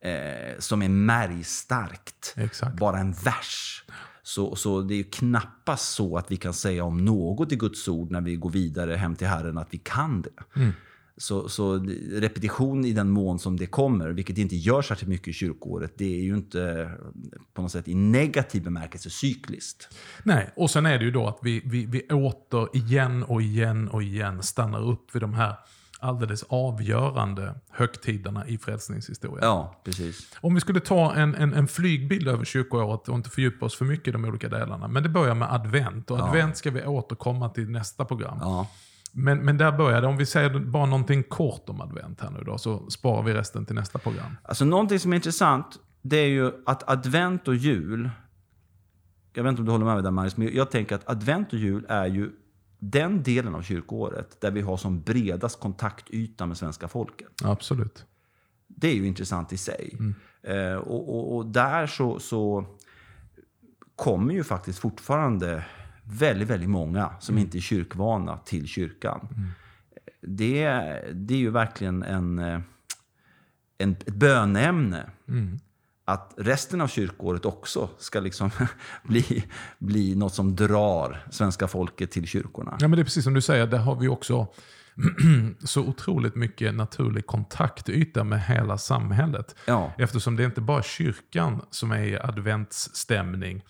Eh, 0.01 0.59
som 0.59 0.81
är 0.81 0.89
märgstarkt. 0.89 2.33
Exakt. 2.37 2.75
Bara 2.75 2.99
en 2.99 3.11
vers. 3.11 3.83
Så, 4.23 4.55
så 4.55 4.81
det 4.81 4.95
är 4.95 5.03
knappast 5.03 5.93
så 5.93 6.17
att 6.17 6.31
vi 6.31 6.37
kan 6.37 6.53
säga 6.53 6.83
om 6.83 7.05
något 7.05 7.51
i 7.51 7.55
Guds 7.55 7.87
ord 7.87 8.11
när 8.11 8.21
vi 8.21 8.35
går 8.35 8.49
vidare 8.49 8.95
hem 8.95 9.15
till 9.15 9.27
Herren 9.27 9.57
att 9.57 9.67
vi 9.71 9.77
kan 9.77 10.21
det. 10.21 10.63
Så, 11.21 11.49
så 11.49 11.73
repetition 12.11 12.85
i 12.85 12.93
den 12.93 13.09
mån 13.09 13.39
som 13.39 13.57
det 13.57 13.65
kommer, 13.65 14.09
vilket 14.09 14.37
inte 14.37 14.55
gör 14.55 14.81
särskilt 14.81 15.09
mycket 15.09 15.27
i 15.27 15.33
kyrkåret, 15.33 15.93
det 15.97 16.15
är 16.19 16.21
ju 16.21 16.35
inte 16.35 16.91
på 17.53 17.61
något 17.61 17.71
sätt 17.71 17.87
i 17.87 17.93
negativ 17.93 18.63
bemärkelse 18.63 19.09
cykliskt. 19.09 19.87
Nej, 20.23 20.49
och 20.55 20.69
sen 20.69 20.85
är 20.85 20.99
det 20.99 21.05
ju 21.05 21.11
då 21.11 21.27
att 21.27 21.39
vi, 21.41 21.61
vi, 21.65 21.85
vi 21.85 22.01
åter 22.01 22.67
igen 22.73 23.23
och 23.23 23.41
igen 23.41 23.87
och 23.87 24.03
igen 24.03 24.43
stannar 24.43 24.81
upp 24.81 25.15
vid 25.15 25.21
de 25.21 25.33
här 25.33 25.55
alldeles 25.99 26.43
avgörande 26.43 27.55
högtiderna 27.69 28.47
i 28.47 28.57
frälsningshistorien. 28.57 29.39
Ja, 29.41 29.81
precis. 29.83 30.27
Om 30.41 30.55
vi 30.55 30.61
skulle 30.61 30.79
ta 30.79 31.13
en, 31.13 31.35
en, 31.35 31.53
en 31.53 31.67
flygbild 31.67 32.27
över 32.27 32.45
kyrkoåret 32.45 33.09
och 33.09 33.15
inte 33.15 33.29
fördjupa 33.29 33.65
oss 33.65 33.75
för 33.75 33.85
mycket 33.85 34.07
i 34.07 34.11
de 34.11 34.25
olika 34.25 34.49
delarna. 34.49 34.87
Men 34.87 35.03
det 35.03 35.09
börjar 35.09 35.35
med 35.35 35.53
advent 35.53 36.11
och 36.11 36.19
advent 36.19 36.57
ska 36.57 36.71
vi 36.71 36.85
återkomma 36.85 37.49
till 37.49 37.69
nästa 37.69 38.05
program. 38.05 38.37
Ja, 38.41 38.67
Men, 39.11 39.45
men 39.45 39.57
där 39.57 39.71
börjar 39.71 40.01
det. 40.01 40.07
Om 40.07 40.17
vi 40.17 40.25
säger 40.25 40.59
bara 40.59 40.85
någonting 40.85 41.23
kort 41.23 41.69
om 41.69 41.81
advent 41.81 42.21
här 42.21 42.29
nu 42.29 42.43
då, 42.45 42.57
så 42.57 42.89
sparar 42.89 43.23
vi 43.23 43.33
resten 43.33 43.65
till 43.65 43.75
nästa 43.75 43.99
program. 43.99 44.37
Alltså 44.43 44.65
någonting 44.65 44.99
som 44.99 45.11
är 45.11 45.15
intressant, 45.15 45.79
det 46.01 46.17
är 46.17 46.27
ju 46.27 46.51
att 46.65 46.89
advent 46.89 47.47
och 47.47 47.55
jul, 47.55 48.09
jag 49.33 49.43
vet 49.43 49.49
inte 49.49 49.61
om 49.61 49.65
du 49.65 49.71
håller 49.71 49.85
med 49.85 49.93
mig 49.93 50.03
där 50.03 50.11
Magnus, 50.11 50.37
men 50.37 50.55
jag 50.55 50.71
tänker 50.71 50.95
att 50.95 51.09
advent 51.09 51.53
och 51.53 51.59
jul 51.59 51.85
är 51.89 52.05
ju 52.05 52.31
den 52.79 53.23
delen 53.23 53.55
av 53.55 53.61
kyrkoåret 53.61 54.41
där 54.41 54.51
vi 54.51 54.61
har 54.61 54.77
som 54.77 55.01
bredast 55.01 55.59
kontaktyta 55.59 56.45
med 56.45 56.57
svenska 56.57 56.87
folket. 56.87 57.27
Absolut. 57.43 58.05
Det 58.67 58.87
är 58.87 58.95
ju 58.95 59.07
intressant 59.07 59.53
i 59.53 59.57
sig. 59.57 59.97
Eh, 60.43 60.75
och, 60.75 61.15
och, 61.15 61.35
och 61.35 61.45
där 61.45 61.87
så, 61.87 62.19
så 62.19 62.65
kommer 63.95 64.33
ju 64.33 64.43
faktiskt 64.43 64.79
fortfarande 64.79 65.65
väldigt, 66.09 66.47
väldigt 66.47 66.69
många 66.69 67.11
som 67.19 67.37
inte 67.37 67.57
är 67.57 67.61
kyrkvana 67.61 68.37
till 68.37 68.67
kyrkan. 68.67 69.27
Det, 70.21 70.67
det 71.13 71.33
är 71.33 71.37
ju 71.37 71.49
verkligen 71.49 72.03
en, 72.03 72.39
en, 73.77 73.91
ett 73.91 74.05
bönämne. 74.05 75.09
Att 76.05 76.33
resten 76.37 76.81
av 76.81 76.87
kyrkåret 76.87 77.45
också 77.45 77.89
ska 77.97 78.19
liksom 78.19 78.49
bli, 79.03 79.43
bli 79.77 80.15
något 80.15 80.33
som 80.33 80.55
drar 80.55 81.25
svenska 81.31 81.67
folket 81.67 82.11
till 82.11 82.27
kyrkorna. 82.27 82.77
Ja, 82.79 82.87
men 82.87 82.91
det 82.97 83.01
är 83.01 83.03
precis 83.03 83.23
som 83.23 83.33
du 83.33 83.41
säger, 83.41 83.67
där 83.67 83.77
har 83.77 83.95
vi 83.95 84.07
också 84.07 84.47
så 85.63 85.81
otroligt 85.81 86.35
mycket 86.35 86.75
naturlig 86.75 87.25
kontaktyta 87.25 88.23
med 88.23 88.41
hela 88.43 88.77
samhället. 88.77 89.55
Ja, 89.65 89.93
Eftersom 89.97 90.35
det 90.35 90.43
är 90.43 90.45
inte 90.45 90.61
bara 90.61 90.83
kyrkan 90.83 91.61
som 91.69 91.91
är 91.91 92.03
i 92.03 92.19
adventsstämning 92.19 93.63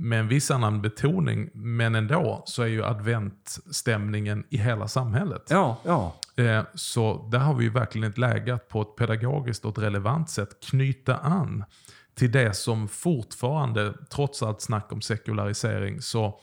med 0.00 0.20
en 0.20 0.28
viss 0.28 0.50
annan 0.50 0.82
betoning, 0.82 1.50
men 1.54 1.94
ändå 1.94 2.42
så 2.46 2.62
är 2.62 2.66
ju 2.66 2.84
adventstämningen 2.84 4.44
i 4.50 4.56
hela 4.56 4.88
samhället. 4.88 5.42
ja, 5.50 5.76
ja. 5.84 6.14
Eh, 6.36 6.62
Så 6.74 7.28
där 7.32 7.38
har 7.38 7.54
vi 7.54 7.64
ju 7.64 7.70
verkligen 7.70 8.10
ett 8.10 8.18
läge 8.18 8.54
att 8.54 8.68
på 8.68 8.82
ett 8.82 8.96
pedagogiskt 8.96 9.64
och 9.64 9.78
ett 9.78 9.84
relevant 9.84 10.30
sätt 10.30 10.48
knyta 10.70 11.16
an 11.16 11.64
till 12.14 12.32
det 12.32 12.56
som 12.56 12.88
fortfarande, 12.88 13.94
trots 14.10 14.42
allt 14.42 14.60
snack 14.60 14.92
om 14.92 15.00
sekularisering, 15.02 16.00
så, 16.02 16.40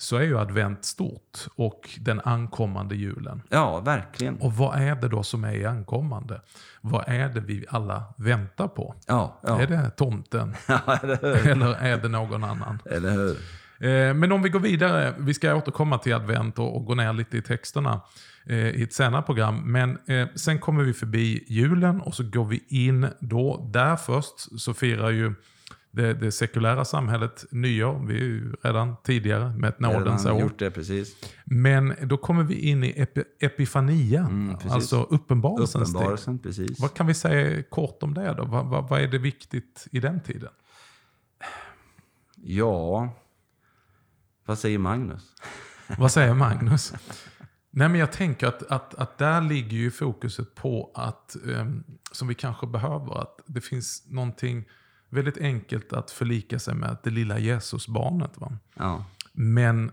så 0.00 0.16
är 0.16 0.22
ju 0.22 0.38
advent 0.38 0.84
stort 0.84 1.46
och 1.54 1.90
den 2.00 2.20
ankommande 2.24 2.94
julen. 2.96 3.42
ja 3.48 3.80
verkligen. 3.80 4.36
Och 4.36 4.52
vad 4.52 4.80
är 4.82 4.94
det 4.94 5.08
då 5.08 5.22
som 5.22 5.44
är 5.44 5.52
i 5.52 5.64
ankommande? 5.64 6.40
Vad 6.80 7.04
är 7.08 7.28
det 7.28 7.40
vi 7.40 7.64
alla 7.68 8.04
väntar 8.16 8.68
på? 8.68 8.94
Ja, 9.06 9.40
ja. 9.42 9.60
Är 9.60 9.66
det 9.66 9.90
tomten? 9.90 10.54
Ja, 10.68 10.98
eller 11.02 11.74
är 11.74 11.96
det 11.96 12.08
någon 12.08 12.44
annan? 12.44 12.78
Eller 12.84 13.10
hur? 13.10 13.36
Eh, 13.88 14.14
men 14.14 14.32
om 14.32 14.42
vi 14.42 14.48
går 14.48 14.60
vidare, 14.60 15.14
vi 15.18 15.34
ska 15.34 15.54
återkomma 15.54 15.98
till 15.98 16.14
advent 16.14 16.58
och, 16.58 16.76
och 16.76 16.84
gå 16.84 16.94
ner 16.94 17.12
lite 17.12 17.36
i 17.36 17.42
texterna 17.42 18.00
eh, 18.46 18.56
i 18.56 18.82
ett 18.82 18.92
senare 18.92 19.22
program. 19.22 19.72
Men 19.72 19.98
eh, 20.06 20.28
sen 20.34 20.58
kommer 20.58 20.84
vi 20.84 20.92
förbi 20.92 21.44
julen 21.48 22.00
och 22.00 22.14
så 22.14 22.24
går 22.24 22.44
vi 22.44 22.64
in 22.68 23.08
då, 23.20 23.70
där 23.72 23.96
först 23.96 24.60
så 24.60 24.74
firar 24.74 25.10
ju 25.10 25.34
det, 25.90 26.14
det 26.14 26.32
sekulära 26.32 26.84
samhället 26.84 27.44
nyår. 27.50 28.06
Vi 28.06 28.14
är 28.14 28.24
ju 28.24 28.52
redan 28.62 28.96
tidigare 29.04 29.52
med 29.56 29.68
ett 29.68 29.80
nådens 29.80 30.26
år. 30.26 30.40
gjort 30.40 30.58
det 30.58 30.70
precis. 30.70 31.16
Men 31.44 31.94
då 32.02 32.16
kommer 32.16 32.42
vi 32.44 32.54
in 32.54 32.84
i 32.84 32.94
epi, 32.96 33.24
Epifania, 33.40 34.20
Mm, 34.20 34.56
alltså 34.70 35.02
uppenbarelsens 35.02 35.88
tid. 35.88 35.96
Uppenbarelsen, 35.96 36.38
precis. 36.38 36.80
Vad 36.80 36.94
kan 36.94 37.06
vi 37.06 37.14
säga 37.14 37.62
kort 37.62 38.02
om 38.02 38.14
det 38.14 38.34
då? 38.34 38.44
Vad, 38.44 38.66
vad, 38.66 38.88
vad 38.88 39.00
är 39.00 39.08
det 39.08 39.18
viktigt 39.18 39.86
i 39.92 40.00
den 40.00 40.20
tiden? 40.20 40.50
Ja, 42.36 43.12
vad 44.46 44.58
säger 44.58 44.78
Magnus? 44.78 45.22
Vad 45.98 46.12
säger 46.12 46.34
Magnus? 46.34 46.92
Nej, 47.70 47.88
men 47.88 48.00
jag 48.00 48.12
tänker 48.12 48.46
att, 48.46 48.62
att, 48.62 48.94
att 48.94 49.18
där 49.18 49.40
ligger 49.40 49.76
ju 49.76 49.90
fokuset 49.90 50.54
på 50.54 50.90
att, 50.94 51.36
ehm, 51.48 51.84
som 52.12 52.28
vi 52.28 52.34
kanske 52.34 52.66
behöver, 52.66 53.20
att 53.20 53.40
det 53.46 53.60
finns 53.60 54.06
någonting 54.08 54.64
väldigt 55.10 55.38
enkelt 55.38 55.92
att 55.92 56.10
förlika 56.10 56.58
sig 56.58 56.74
med, 56.74 56.96
det 57.02 57.10
lilla 57.10 57.38
Jesusbarnet. 57.38 58.38
Va? 58.38 58.52
Ja, 58.74 59.04
Men 59.32 59.92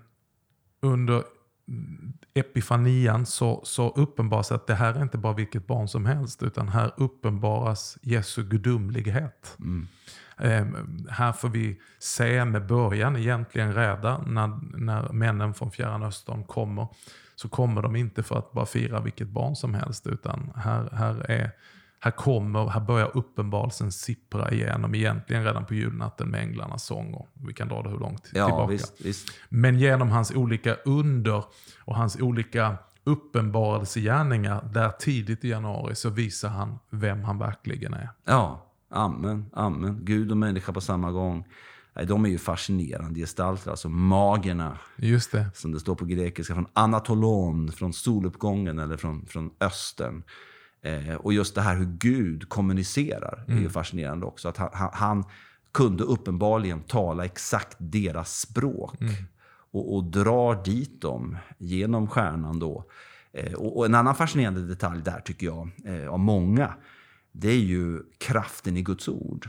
under 0.82 1.24
mm, 1.68 2.14
epifanian 2.34 3.26
så, 3.26 3.62
så 3.64 3.90
uppenbaras 3.90 4.52
att 4.52 4.68
det 4.68 4.76
här 4.76 4.94
är 4.94 5.02
inte 5.02 5.18
bara 5.18 5.34
vilket 5.34 5.68
barn 5.68 5.88
som 5.88 6.06
helst, 6.06 6.44
utan 6.44 6.70
här 6.70 6.92
uppenbaras 6.98 7.98
Jesu 8.02 8.44
gudomlighet. 8.44 9.58
Eh, 10.38 10.66
här 11.10 11.32
får 11.34 11.50
vi 11.50 11.82
se 12.00 12.46
med 12.46 12.68
början 12.68 13.16
egentligen 13.16 13.74
redan 13.74 14.34
när, 14.34 14.78
när 14.78 15.14
männen 15.14 15.54
från 15.54 15.72
Fjärran 15.72 16.04
Östern 16.04 16.44
kommer. 16.44 16.88
Så 17.36 17.50
kommer 17.50 17.82
de 17.82 17.96
inte 17.96 18.24
för 18.24 18.38
att 18.38 18.52
bara 18.52 18.66
fira 18.66 19.02
vilket 19.02 19.28
barn 19.28 19.56
som 19.56 19.74
helst, 19.74 20.08
utan 20.08 20.52
här, 20.56 20.90
här, 20.92 21.32
är, 21.32 21.52
här, 22.00 22.12
kommer, 22.12 22.68
här 22.68 22.80
börjar 22.80 23.12
uppenbarelsen 23.18 23.92
sippra 23.92 24.52
igenom 24.52 24.96
egentligen 24.96 25.44
redan 25.44 25.66
på 25.66 25.74
julnatten 25.74 26.30
med 26.30 26.42
änglarnas 26.42 26.86
sång. 26.86 27.14
Och 27.14 27.28
vi 27.34 27.54
kan 27.54 27.68
dra 27.68 27.82
det 27.82 27.90
hur 27.90 28.00
långt 28.00 28.30
ja 28.34 28.46
tillbaka. 28.46 28.72
visst, 28.72 29.02
visst. 29.02 29.30
Men 29.50 29.80
genom 29.80 30.10
hans 30.10 30.32
olika 30.32 30.76
under 30.86 31.44
och 31.80 31.96
hans 31.96 32.22
olika 32.22 32.78
uppenbarelsegärningar 33.04 34.70
där 34.74 34.90
tidigt 34.90 35.46
i 35.46 35.50
januari 35.50 35.96
så 35.96 36.10
visar 36.10 36.50
han 36.50 36.80
vem 36.90 37.24
han 37.24 37.40
verkligen 37.40 37.94
är. 37.94 38.10
Ja, 38.26 38.66
amen, 38.90 39.46
amen. 39.54 40.00
Gud 40.04 40.32
och 40.32 40.38
människa 40.38 40.74
på 40.74 40.82
samma 40.82 41.12
gång. 41.12 41.46
De 42.08 42.26
är 42.26 42.30
ju 42.30 42.38
fascinerande 42.38 43.20
gestalter, 43.20 43.72
alltså 43.72 43.90
magerna. 43.90 44.78
Just 44.96 45.32
det. 45.32 45.50
Som 45.56 45.72
det 45.72 45.80
står 45.80 45.96
på 45.96 46.06
grekiska, 46.06 46.54
från 46.54 46.68
Anatolon, 46.74 47.72
från 47.72 47.94
soluppgången 47.94 48.80
eller 48.80 48.98
från, 48.98 49.26
från 49.26 49.52
östern. 49.60 50.24
Eh, 50.82 51.16
och 51.16 51.34
just 51.34 51.56
det 51.56 51.62
här 51.62 51.76
hur 51.76 51.86
Gud 51.86 52.50
kommunicerar 52.50 53.46
är 53.48 53.60
ju 53.60 53.70
fascinerande 53.70 54.26
också. 54.26 54.50
Att 54.50 54.58
han, 54.58 54.70
han, 54.74 54.90
han 54.94 55.24
kunde 55.72 56.04
uppenbarligen 56.04 56.82
tala 56.82 57.26
exakt 57.26 57.78
deras 57.80 58.40
språk. 58.40 58.96
Och, 59.72 59.96
och 59.96 60.04
drar 60.04 60.64
dit 60.64 61.02
dem 61.02 61.38
genom 61.58 62.08
stjärnan 62.08 62.60
då. 62.60 62.86
Eh, 63.32 63.54
och, 63.54 63.78
och 63.78 63.86
en 63.86 63.96
annan 63.96 64.16
fascinerande 64.16 64.68
detalj 64.68 65.02
där 65.02 65.20
tycker 65.20 65.46
jag, 65.46 65.70
eh, 65.86 66.10
av 66.10 66.20
många, 66.20 66.74
det 67.32 67.50
är 67.50 67.60
ju 67.60 68.04
kraften 68.18 68.78
i 68.78 68.82
Guds 68.82 69.08
ord. 69.08 69.48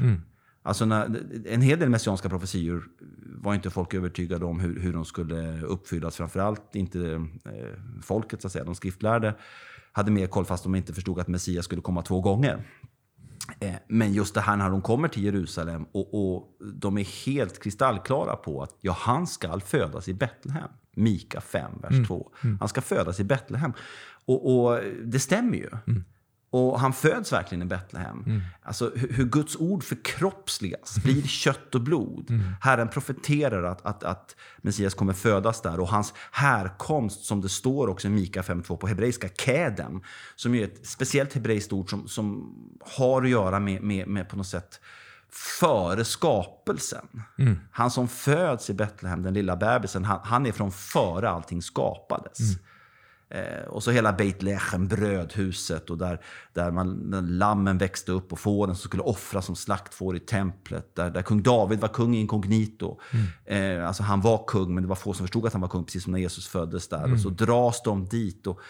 Alltså 0.63 0.85
när, 0.85 1.23
en 1.47 1.61
hel 1.61 1.79
del 1.79 1.89
messianska 1.89 2.29
profetior 2.29 2.85
var 3.37 3.55
inte 3.55 3.71
folk 3.71 3.95
övertygade 3.95 4.45
om 4.45 4.61
hur, 4.61 4.81
hur 4.81 4.93
de 4.93 5.05
skulle 5.05 5.61
uppfyllas. 5.63 6.17
Framförallt 6.17 6.75
inte 6.77 7.13
eh, 7.45 8.03
folket, 8.03 8.43
så 8.43 8.49
att 8.49 8.53
säga. 8.53 8.65
De 8.65 8.75
skriftlärde 8.75 9.35
hade 9.93 10.11
mer 10.11 10.27
koll 10.27 10.45
fast 10.45 10.63
de 10.63 10.75
inte 10.75 10.95
förstod 10.95 11.21
att 11.21 11.29
Messias 11.29 11.65
skulle 11.65 11.83
komma 11.83 12.03
två 12.03 12.21
gånger. 12.21 12.65
Eh, 13.61 13.75
men 13.89 14.13
just 14.13 14.35
det 14.35 14.41
här 14.41 14.57
när 14.57 14.71
de 14.71 14.83
kommer 14.83 15.09
till 15.09 15.25
Jerusalem 15.25 15.87
och, 15.93 16.35
och 16.35 16.57
de 16.75 16.99
är 16.99 17.27
helt 17.27 17.63
kristallklara 17.63 18.37
på 18.37 18.63
att 18.63 18.77
ja, 18.81 18.97
han 18.99 19.27
ska 19.27 19.61
födas 19.61 20.09
i 20.09 20.15
Betlehem. 20.15 20.69
Mika 20.97 21.41
5, 21.41 21.73
vers 21.83 22.09
2. 22.09 22.31
Han 22.61 22.69
ska 22.69 22.81
födas 22.81 23.21
i 23.21 23.25
Betlehem. 23.25 23.73
Och, 24.25 24.67
och 24.67 24.81
det 25.05 25.21
stämmer 25.21 25.57
ju. 25.57 25.71
Och 26.51 26.81
han 26.81 26.93
föds 26.93 27.33
verkligen 27.33 27.63
i 27.63 27.65
Betlehem. 27.65 28.43
Alltså 28.63 28.93
hur, 28.95 29.25
Guds 29.25 29.57
ord 29.57 29.85
förkroppsligas, 29.85 30.99
blir 31.03 31.23
kött 31.23 31.75
och 31.75 31.81
blod. 31.81 32.31
Herren 32.61 32.89
profeterar 32.89 33.63
att, 33.63 33.87
att, 33.87 34.05
att 34.05 34.37
Messias 34.59 34.95
kommer 34.95 35.13
födas 35.13 35.63
där 35.63 35.81
och 35.81 35.89
hans 35.89 36.15
härkomst, 36.33 37.25
som 37.25 37.41
det 37.41 37.49
står 37.49 37.89
också 37.89 38.09
i 38.09 38.11
Mika 38.11 38.43
5.2 38.43 38.77
på 38.77 38.87
hebreiska, 38.87 39.29
kedem, 39.29 40.03
som 40.37 40.55
är 40.55 40.65
ett 40.65 40.87
speciellt 40.87 41.35
hebreiskt 41.35 41.73
ord 41.73 41.91
som, 41.91 42.09
som 42.09 42.55
har 42.81 43.23
att 43.23 43.31
göra 43.31 43.61
med, 43.61 43.83
med, 43.83 44.09
med 44.09 44.29
på 44.29 44.37
något 44.37 44.47
sätt 44.47 44.81
före 45.31 46.05
skapelsen. 46.05 47.07
Han 47.71 47.91
som 47.91 48.09
föds 48.09 48.71
i 48.71 48.75
Betlehem, 48.75 49.23
den 49.23 49.35
lilla 49.35 49.57
bebisen, 49.57 50.05
han, 50.05 50.21
han 50.25 50.47
är 50.47 50.53
från 50.53 50.73
före 50.73 51.31
allting 51.31 51.63
skapades. 51.63 52.39
Eh, 53.31 53.69
och 53.69 53.83
så 53.83 53.91
hela 53.91 54.13
Beit 54.13 54.43
Lechem, 54.43 54.89
brödhuset, 54.89 55.91
och 55.91 55.99
där, 55.99 56.21
där, 56.53 56.71
man, 56.71 57.11
lammen 57.39 57.79
växte 57.79 58.13
upp 58.13 58.33
och 58.33 58.39
fåren 58.39 58.77
som 58.77 58.89
skulle 58.89 59.03
offras 59.03 59.47
som 59.47 59.57
slaktfår 59.57 60.17
i 60.17 60.21
templet. 60.21 60.95
Där, 60.95 61.11
där 61.11 61.23
kung 61.23 61.43
David 61.43 61.81
var 61.81 61.89
kung 61.89 62.15
inkognito. 62.15 63.01
Eh, 63.45 63.87
alltså 63.87 64.03
han 64.03 64.21
var 64.21 64.45
kung, 64.47 64.75
men 64.75 64.83
det 64.83 64.89
var 64.89 64.97
få 64.97 65.13
som 65.13 65.27
förstod 65.27 65.47
att 65.47 65.53
han 65.53 65.63
var 65.63 65.69
kung, 65.69 65.85
precis 65.85 66.03
som 66.03 66.13
när 66.13 66.21
Jesus 66.21 66.49
föddes 66.49 66.89
där. 66.89 67.13
Och 67.13 67.21
så 67.21 67.29
dras 67.29 67.83
de 67.83 68.05
dit. 68.05 68.47
Och 68.47 68.61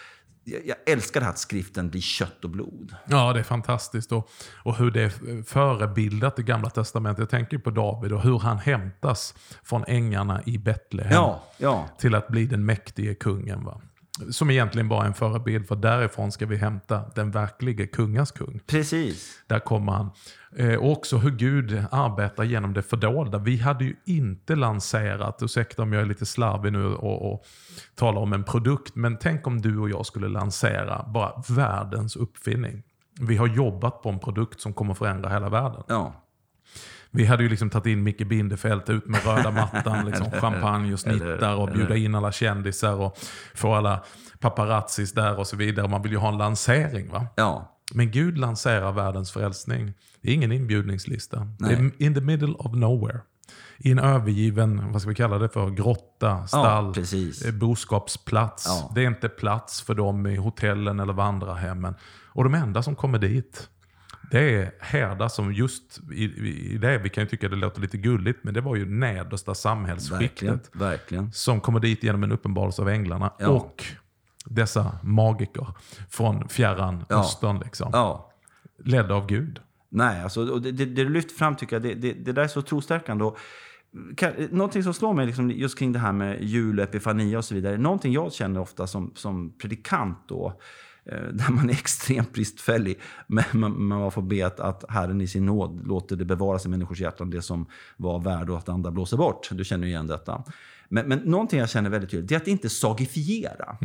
jag, 0.43 0.67
jag 0.67 0.77
älskar 0.85 1.19
det 1.19 1.23
här 1.25 1.33
att 1.33 1.39
skriften 1.39 1.89
blir 1.89 2.01
kött 2.01 2.43
och 2.43 2.49
blod. 2.49 2.95
Ja, 3.05 3.33
det 3.33 3.39
är 3.39 3.43
fantastiskt. 3.43 4.11
Och, 4.11 4.29
och 4.63 4.75
hur 4.75 4.91
det 4.91 5.01
är 5.01 5.43
förebildat 5.43 6.39
i 6.39 6.43
Gamla 6.43 6.69
Testamentet. 6.69 7.19
Jag 7.19 7.29
tänker 7.29 7.57
på 7.57 7.69
David 7.69 8.13
och 8.13 8.21
hur 8.21 8.39
han 8.39 8.57
hämtas 8.57 9.35
från 9.63 9.83
ängarna 9.87 10.41
i 10.45 10.57
Betlehem 10.57 11.13
Ja, 11.13 11.43
ja. 11.57 11.89
till 11.99 12.15
att 12.15 12.27
bli 12.27 12.45
den 12.45 12.65
mäktige 12.65 13.15
kungen. 13.15 13.65
Va? 13.65 13.81
Som 14.31 14.49
egentligen 14.49 14.89
bara 14.89 15.03
är 15.03 15.07
en 15.07 15.13
förebild, 15.13 15.67
för 15.67 15.75
därifrån 15.75 16.31
ska 16.31 16.45
vi 16.45 16.57
hämta 16.57 17.01
den 17.15 17.31
verkliga 17.31 17.87
kungas 17.87 18.31
kung. 18.31 18.59
Precis. 18.67 19.43
Där 19.47 19.59
kommer 19.59 19.91
han. 19.91 20.09
Eh, 20.55 20.75
och 20.75 20.91
också 20.91 21.17
hur 21.17 21.31
Gud 21.31 21.83
arbetar 21.91 22.43
genom 22.43 22.73
det 22.73 22.81
fördolda. 22.81 23.37
Vi 23.37 23.57
hade 23.57 23.85
ju 23.85 23.95
inte 24.05 24.55
lanserat, 24.55 25.39
ursäkta 25.41 25.81
om 25.81 25.93
jag 25.93 26.01
är 26.01 26.05
lite 26.05 26.25
slarvig 26.25 26.73
nu 26.73 26.85
och, 26.85 27.33
och 27.33 27.45
talar 27.95 28.21
om 28.21 28.33
en 28.33 28.43
produkt, 28.43 28.95
men 28.95 29.17
tänk 29.17 29.47
om 29.47 29.61
du 29.61 29.77
och 29.77 29.89
jag 29.89 30.05
skulle 30.05 30.27
lansera 30.27 31.05
bara 31.07 31.43
världens 31.49 32.15
uppfinning. 32.15 32.83
Vi 33.19 33.37
har 33.37 33.47
jobbat 33.47 34.01
på 34.01 34.09
en 34.09 34.19
produkt 34.19 34.61
som 34.61 34.73
kommer 34.73 34.93
förändra 34.93 35.29
hela 35.29 35.49
världen. 35.49 35.83
Ja. 35.87 36.13
Vi 37.11 37.25
hade 37.25 37.43
ju 37.43 37.49
liksom 37.49 37.69
tagit 37.69 37.85
in 37.85 38.03
Micke 38.03 38.27
Bindefeld 38.27 38.89
ut 38.89 39.07
med 39.07 39.25
röda 39.25 39.51
mattan, 39.51 40.05
liksom 40.11 40.31
champagne 40.31 40.93
och 40.93 40.99
snittar 40.99 41.55
och 41.55 41.69
bjuda 41.71 41.95
in 41.95 42.15
alla 42.15 42.31
kändisar 42.31 42.93
och 42.93 43.17
få 43.55 43.73
alla 43.73 44.03
paparazzis 44.39 45.13
där 45.13 45.39
och 45.39 45.47
så 45.47 45.55
vidare. 45.55 45.87
Man 45.87 46.01
vill 46.01 46.11
ju 46.11 46.17
ha 46.17 46.29
en 46.29 46.37
lansering. 46.37 47.09
va? 47.11 47.27
ja. 47.35 47.75
Men 47.93 48.11
Gud 48.11 48.37
lanserar 48.37 48.91
världens 48.91 49.31
frälsning. 49.31 49.93
Det 50.21 50.29
är 50.29 50.33
ingen 50.33 50.51
inbjudningslista. 50.51 51.47
Nej. 51.59 51.75
Det 51.75 52.03
är 52.03 52.07
in 52.07 52.13
the 52.13 52.21
middle 52.21 52.53
of 52.53 52.75
nowhere. 52.75 53.19
I 53.77 53.91
en 53.91 53.99
övergiven, 53.99 54.91
vad 54.91 55.01
ska 55.01 55.09
vi 55.09 55.15
kalla 55.15 55.37
det 55.37 55.49
för, 55.49 55.69
grotta, 55.69 56.47
stall, 56.47 56.93
precis. 56.93 57.45
eh, 57.45 57.53
boskapsplats. 57.53 58.65
Ja. 58.67 58.91
Det 58.95 59.03
är 59.03 59.07
inte 59.07 59.29
plats 59.29 59.81
för 59.81 59.95
dem 59.95 60.27
i 60.27 60.35
hotellen 60.35 60.99
eller 60.99 61.13
vandrarhemmen. 61.13 61.95
Och 62.25 62.43
de 62.43 62.53
enda 62.53 62.83
som 62.83 62.95
kommer 62.95 63.19
dit, 63.19 63.69
det 64.31 64.55
är 64.55 64.71
herdar 64.79 65.27
som 65.27 65.53
just 65.53 65.99
i, 66.13 66.23
i 66.73 66.77
det, 66.77 66.97
vi 66.97 67.09
kan 67.09 67.23
ju 67.23 67.27
tycka 67.29 67.49
det 67.49 67.55
låter 67.55 67.81
lite 67.81 67.97
gulligt, 67.97 68.43
men 68.43 68.53
det 68.53 68.61
var 68.61 68.75
ju 68.75 68.85
nedersta 68.85 69.55
samhällsskiktet. 69.55 70.41
Verkligen. 70.49 70.59
Verkligen. 70.73 71.31
Som 71.31 71.61
kommer 71.61 71.79
dit 71.79 72.03
genom 72.03 72.23
en 72.23 72.31
uppenbarelse 72.31 72.81
av 72.81 72.89
änglarna. 72.89 73.33
Ja. 73.39 73.47
Och 73.47 73.83
dessa 74.45 74.99
magiker 75.03 75.67
från 76.09 76.49
fjärran 76.49 77.05
Ja. 77.09 77.19
östern. 77.19 77.59
Liksom 77.59 77.89
Ja. 77.93 78.31
ledda 78.83 79.13
av 79.15 79.27
Gud. 79.27 79.59
Nej, 79.89 80.23
alltså, 80.23 80.49
och 80.51 80.61
det, 80.61 80.71
det, 80.71 80.85
det 80.85 81.03
du 81.03 81.09
lyfter 81.09 81.35
fram 81.35 81.55
tycker 81.55 81.75
jag, 81.75 81.83
det, 81.83 81.93
det, 81.93 82.13
det 82.13 82.31
där 82.31 82.43
är 82.43 82.47
så 82.47 82.61
trostärkande. 82.61 83.23
Och, 83.23 83.37
kan, 84.17 84.33
någonting 84.51 84.83
som 84.83 84.93
slår 84.93 85.13
mig 85.13 85.25
liksom, 85.25 85.51
just 85.51 85.79
kring 85.79 85.91
det 85.91 85.99
här 85.99 86.11
med 86.11 86.43
jul, 86.43 86.79
epifania 86.79 87.37
och 87.37 87.45
så 87.45 87.55
vidare. 87.55 87.77
Någonting 87.77 88.13
jag 88.13 88.33
känner 88.33 88.59
ofta 88.59 88.87
som, 88.87 89.11
som 89.15 89.57
predikant 89.57 90.17
då, 90.27 90.59
där 91.33 91.51
man 91.51 91.69
är 91.69 91.73
extremt 91.73 92.33
bristfällig. 92.33 92.99
Men 93.27 93.43
man, 93.53 93.83
man 93.83 94.11
får 94.11 94.21
be 94.21 94.47
att, 94.47 94.59
att 94.59 94.85
Herren 94.89 95.21
i 95.21 95.27
sin 95.27 95.45
nåd 95.45 95.87
låter 95.87 96.15
det 96.15 96.25
bevaras 96.25 96.65
i 96.65 96.69
människors 96.69 97.01
hjärtan, 97.01 97.29
det 97.29 97.41
som 97.41 97.65
var 97.97 98.19
värd 98.19 98.49
och 98.49 98.57
att 98.57 98.69
andra 98.69 98.91
blåser 98.91 99.17
bort. 99.17 99.49
Du 99.51 99.63
känner 99.63 99.87
ju 99.87 99.93
igen 99.93 100.07
detta. 100.07 100.43
Men, 100.89 101.07
men 101.07 101.19
någonting 101.19 101.59
jag 101.59 101.69
känner 101.69 101.89
väldigt 101.89 102.09
tydligt, 102.11 102.29
det 102.29 102.35
är 102.35 102.39
att 102.39 102.47
inte 102.47 102.69
sagifiera 102.69 103.77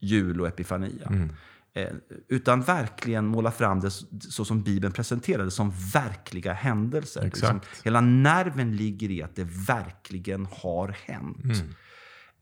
jul 0.00 0.40
och 0.40 0.48
epifania. 0.48 1.28
Eh, 1.74 1.88
utan 2.28 2.62
verkligen 2.62 3.26
måla 3.26 3.50
fram 3.50 3.80
det 3.80 3.90
så, 3.90 4.06
så 4.20 4.44
som 4.44 4.62
Bibeln 4.62 4.92
presenterade 4.92 5.50
som 5.50 5.72
verkliga 5.92 6.52
händelser. 6.52 7.24
Exakt. 7.24 7.54
Liksom, 7.54 7.84
hela 7.84 8.00
nerven 8.00 8.76
ligger 8.76 9.10
i 9.10 9.22
att 9.22 9.36
det 9.36 9.44
verkligen 9.44 10.46
har 10.50 10.88
hänt. 10.88 11.64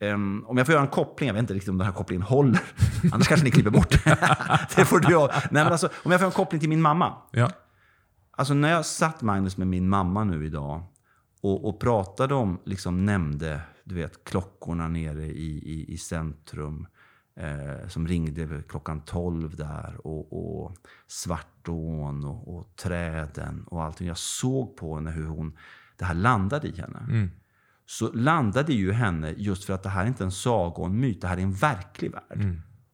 Um, 0.03 0.45
om 0.47 0.57
jag 0.57 0.67
får 0.67 0.73
göra 0.73 0.83
en 0.83 0.91
koppling, 0.91 1.27
jag 1.27 1.35
vet 1.35 1.41
inte 1.41 1.55
riktigt 1.55 1.69
om 1.69 1.79
den 1.79 1.87
här 1.87 1.95
kopplingen 1.95 2.23
håller. 2.23 2.61
Annars 3.13 3.29
kanske 3.29 3.45
ni 3.45 3.51
klipper 3.51 3.71
bort 3.71 3.91
det. 4.77 4.85
får 4.85 5.01
du. 5.01 5.19
Nej, 5.19 5.65
men 5.65 5.67
alltså, 5.67 5.89
om 6.05 6.11
jag 6.11 6.21
får 6.21 6.27
en 6.27 6.33
koppling 6.33 6.61
till 6.61 6.69
min 6.69 6.83
mamma. 6.83 7.15
Ja. 7.31 7.51
Alltså 8.31 8.55
när 8.55 8.71
jag 8.71 8.87
satt 8.87 9.23
Magnus 9.23 9.57
med 9.57 9.69
min 9.69 9.89
mamma 9.89 10.25
nu 10.25 10.47
idag 10.47 10.83
och, 11.43 11.69
och 11.69 11.81
pratade 11.81 12.35
om, 12.35 12.61
liksom 12.65 13.05
nämnde, 13.05 13.61
du 13.85 13.95
vet 13.95 14.25
klockorna 14.25 14.89
nere 14.89 15.25
i, 15.25 15.59
i, 15.59 15.93
i 15.93 15.99
centrum 15.99 16.87
eh, 17.37 17.89
som 17.89 18.09
ringde 18.09 18.63
klockan 18.69 19.01
12 19.01 19.57
där 19.57 20.07
och, 20.07 20.33
och 20.33 20.77
Svartån 21.07 22.25
och, 22.25 22.57
och 22.57 22.77
träden 22.77 23.65
och 23.67 23.83
allting. 23.83 24.07
Jag 24.09 24.19
såg 24.19 24.77
på 24.77 24.95
henne 24.95 25.11
hur 25.11 25.27
hon, 25.27 25.57
det 25.97 26.05
här 26.05 26.15
landade 26.15 26.69
i 26.69 26.81
henne. 26.81 27.31
Så 27.91 28.13
landade 28.13 28.73
ju 28.73 28.93
henne 28.93 29.35
just 29.37 29.65
för 29.65 29.73
att 29.73 29.83
det 29.83 29.89
här 29.89 30.03
är 30.03 30.09
inte 30.09 30.25
en 30.25 30.33
saga 30.33 30.75
och 30.77 30.87
en 30.87 31.01
myt, 31.01 31.21
det 31.21 31.29
här 31.29 31.37
är 31.37 31.43
en 31.43 31.53
verklig 31.53 32.13
värld. 32.13 32.39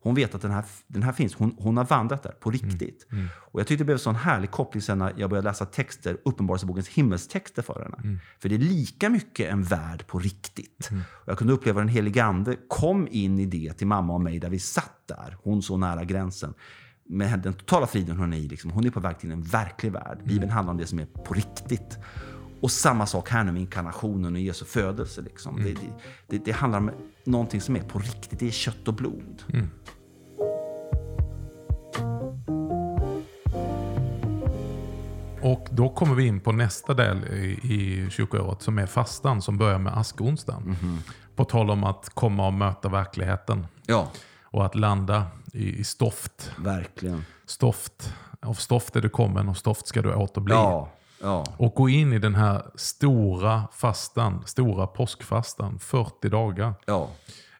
Hon 0.00 0.14
vet 0.14 0.34
att 0.34 0.42
den 0.42 0.50
här, 0.50 0.64
den 0.86 1.02
här 1.02 1.12
finns. 1.12 1.34
Hon, 1.34 1.54
hon 1.58 1.76
har 1.76 1.84
vandrat 1.84 2.22
där 2.22 2.32
på 2.32 2.50
riktigt. 2.50 3.06
Och 3.52 3.60
Jag 3.60 3.66
tyckte 3.66 3.80
det 3.80 3.84
blev 3.84 3.94
en 3.94 3.98
sån 3.98 4.14
härlig 4.14 4.50
koppling 4.50 4.82
sen 4.82 4.98
när 4.98 5.12
jag 5.16 5.30
började 5.30 5.48
läsa 5.48 5.66
texter, 5.66 6.16
Uppenbarelsebokens 6.24 6.88
himmelstexter 6.88 7.62
för 7.62 7.82
henne. 7.82 8.18
För 8.38 8.48
det 8.48 8.54
är 8.54 8.58
lika 8.58 9.08
mycket 9.10 9.52
en 9.52 9.62
värld 9.62 10.06
på 10.06 10.18
riktigt. 10.18 10.90
Och 11.22 11.28
jag 11.28 11.38
kunde 11.38 11.52
uppleva 11.52 11.80
den 11.80 11.88
helige 11.88 12.24
ande 12.24 12.56
kom 12.68 13.08
in 13.10 13.38
i 13.38 13.46
det 13.46 13.72
till 13.72 13.86
mamma 13.86 14.14
och 14.14 14.20
mig 14.20 14.38
där 14.38 14.50
vi 14.50 14.58
satt 14.58 15.08
där, 15.08 15.36
hon 15.42 15.62
så 15.62 15.76
nära 15.76 16.04
gränsen. 16.04 16.54
Med 17.08 17.40
den 17.40 17.54
totala 17.54 17.86
friden 17.86 18.16
hon 18.16 18.32
är 18.32 18.36
i. 18.36 18.48
Liksom. 18.48 18.70
Hon 18.70 18.86
är 18.86 18.90
på 18.90 19.00
väg 19.00 19.18
till 19.18 19.30
en 19.30 19.42
verklig 19.42 19.92
värld. 19.92 20.18
Bibeln 20.24 20.50
handlar 20.52 20.70
om 20.70 20.78
det 20.78 20.86
som 20.86 20.98
är 20.98 21.06
på 21.06 21.34
riktigt. 21.34 21.98
Och 22.66 22.70
samma 22.72 23.06
sak 23.06 23.28
här 23.30 23.44
nu 23.44 23.52
med 23.52 23.60
inkarnationen 23.60 24.34
och 24.34 24.40
Jesu 24.40 24.64
födelse. 24.64 25.20
Liksom. 25.22 25.56
Det, 25.56 25.72
det, 25.72 25.78
det, 26.26 26.44
det 26.44 26.52
handlar 26.52 26.78
om 26.78 26.90
någonting 27.24 27.60
som 27.60 27.76
är 27.76 27.80
på 27.80 27.98
riktigt. 27.98 28.38
Det 28.38 28.46
är 28.46 28.50
kött 28.50 28.88
och 28.88 28.94
blod. 28.94 29.42
Och 35.42 35.68
då 35.70 35.88
kommer 35.88 36.14
vi 36.14 36.26
in 36.26 36.40
på 36.40 36.52
nästa 36.52 36.94
del 36.94 37.24
i, 37.24 37.58
i 37.62 38.10
kyrkoåret 38.10 38.62
som 38.62 38.78
är 38.78 38.86
fastan 38.86 39.42
som 39.42 39.58
börjar 39.58 39.78
med 39.78 39.98
askonsdagen. 39.98 40.76
På 41.36 41.44
tal 41.44 41.70
om 41.70 41.84
att 41.84 42.10
komma 42.14 42.46
och 42.46 42.52
möta 42.54 42.88
verkligheten 42.88 43.66
Ja, 43.86 44.10
och 44.42 44.66
att 44.66 44.74
landa 44.74 45.26
i, 45.52 45.78
i 45.80 45.84
stoft. 45.84 46.50
verkligen. 46.58 47.24
Stoft. 47.46 48.14
Av 48.42 48.54
stoft 48.54 48.96
är 48.96 49.00
du 49.00 49.08
kommen 49.08 49.48
och 49.48 49.56
stoft 49.56 49.86
ska 49.86 50.02
du 50.02 50.14
åter 50.14 50.40
bli. 50.40 50.54
Ja, 50.54 50.92
ja. 51.20 51.44
Och 51.56 51.74
gå 51.74 51.88
in 51.88 52.12
i 52.12 52.18
den 52.18 52.34
här 52.34 52.62
stora 52.74 53.68
fastan, 53.72 54.42
stora 54.46 54.86
påskfastan, 54.86 55.78
40 55.78 56.28
dagar. 56.28 56.74
ja. 56.86 57.10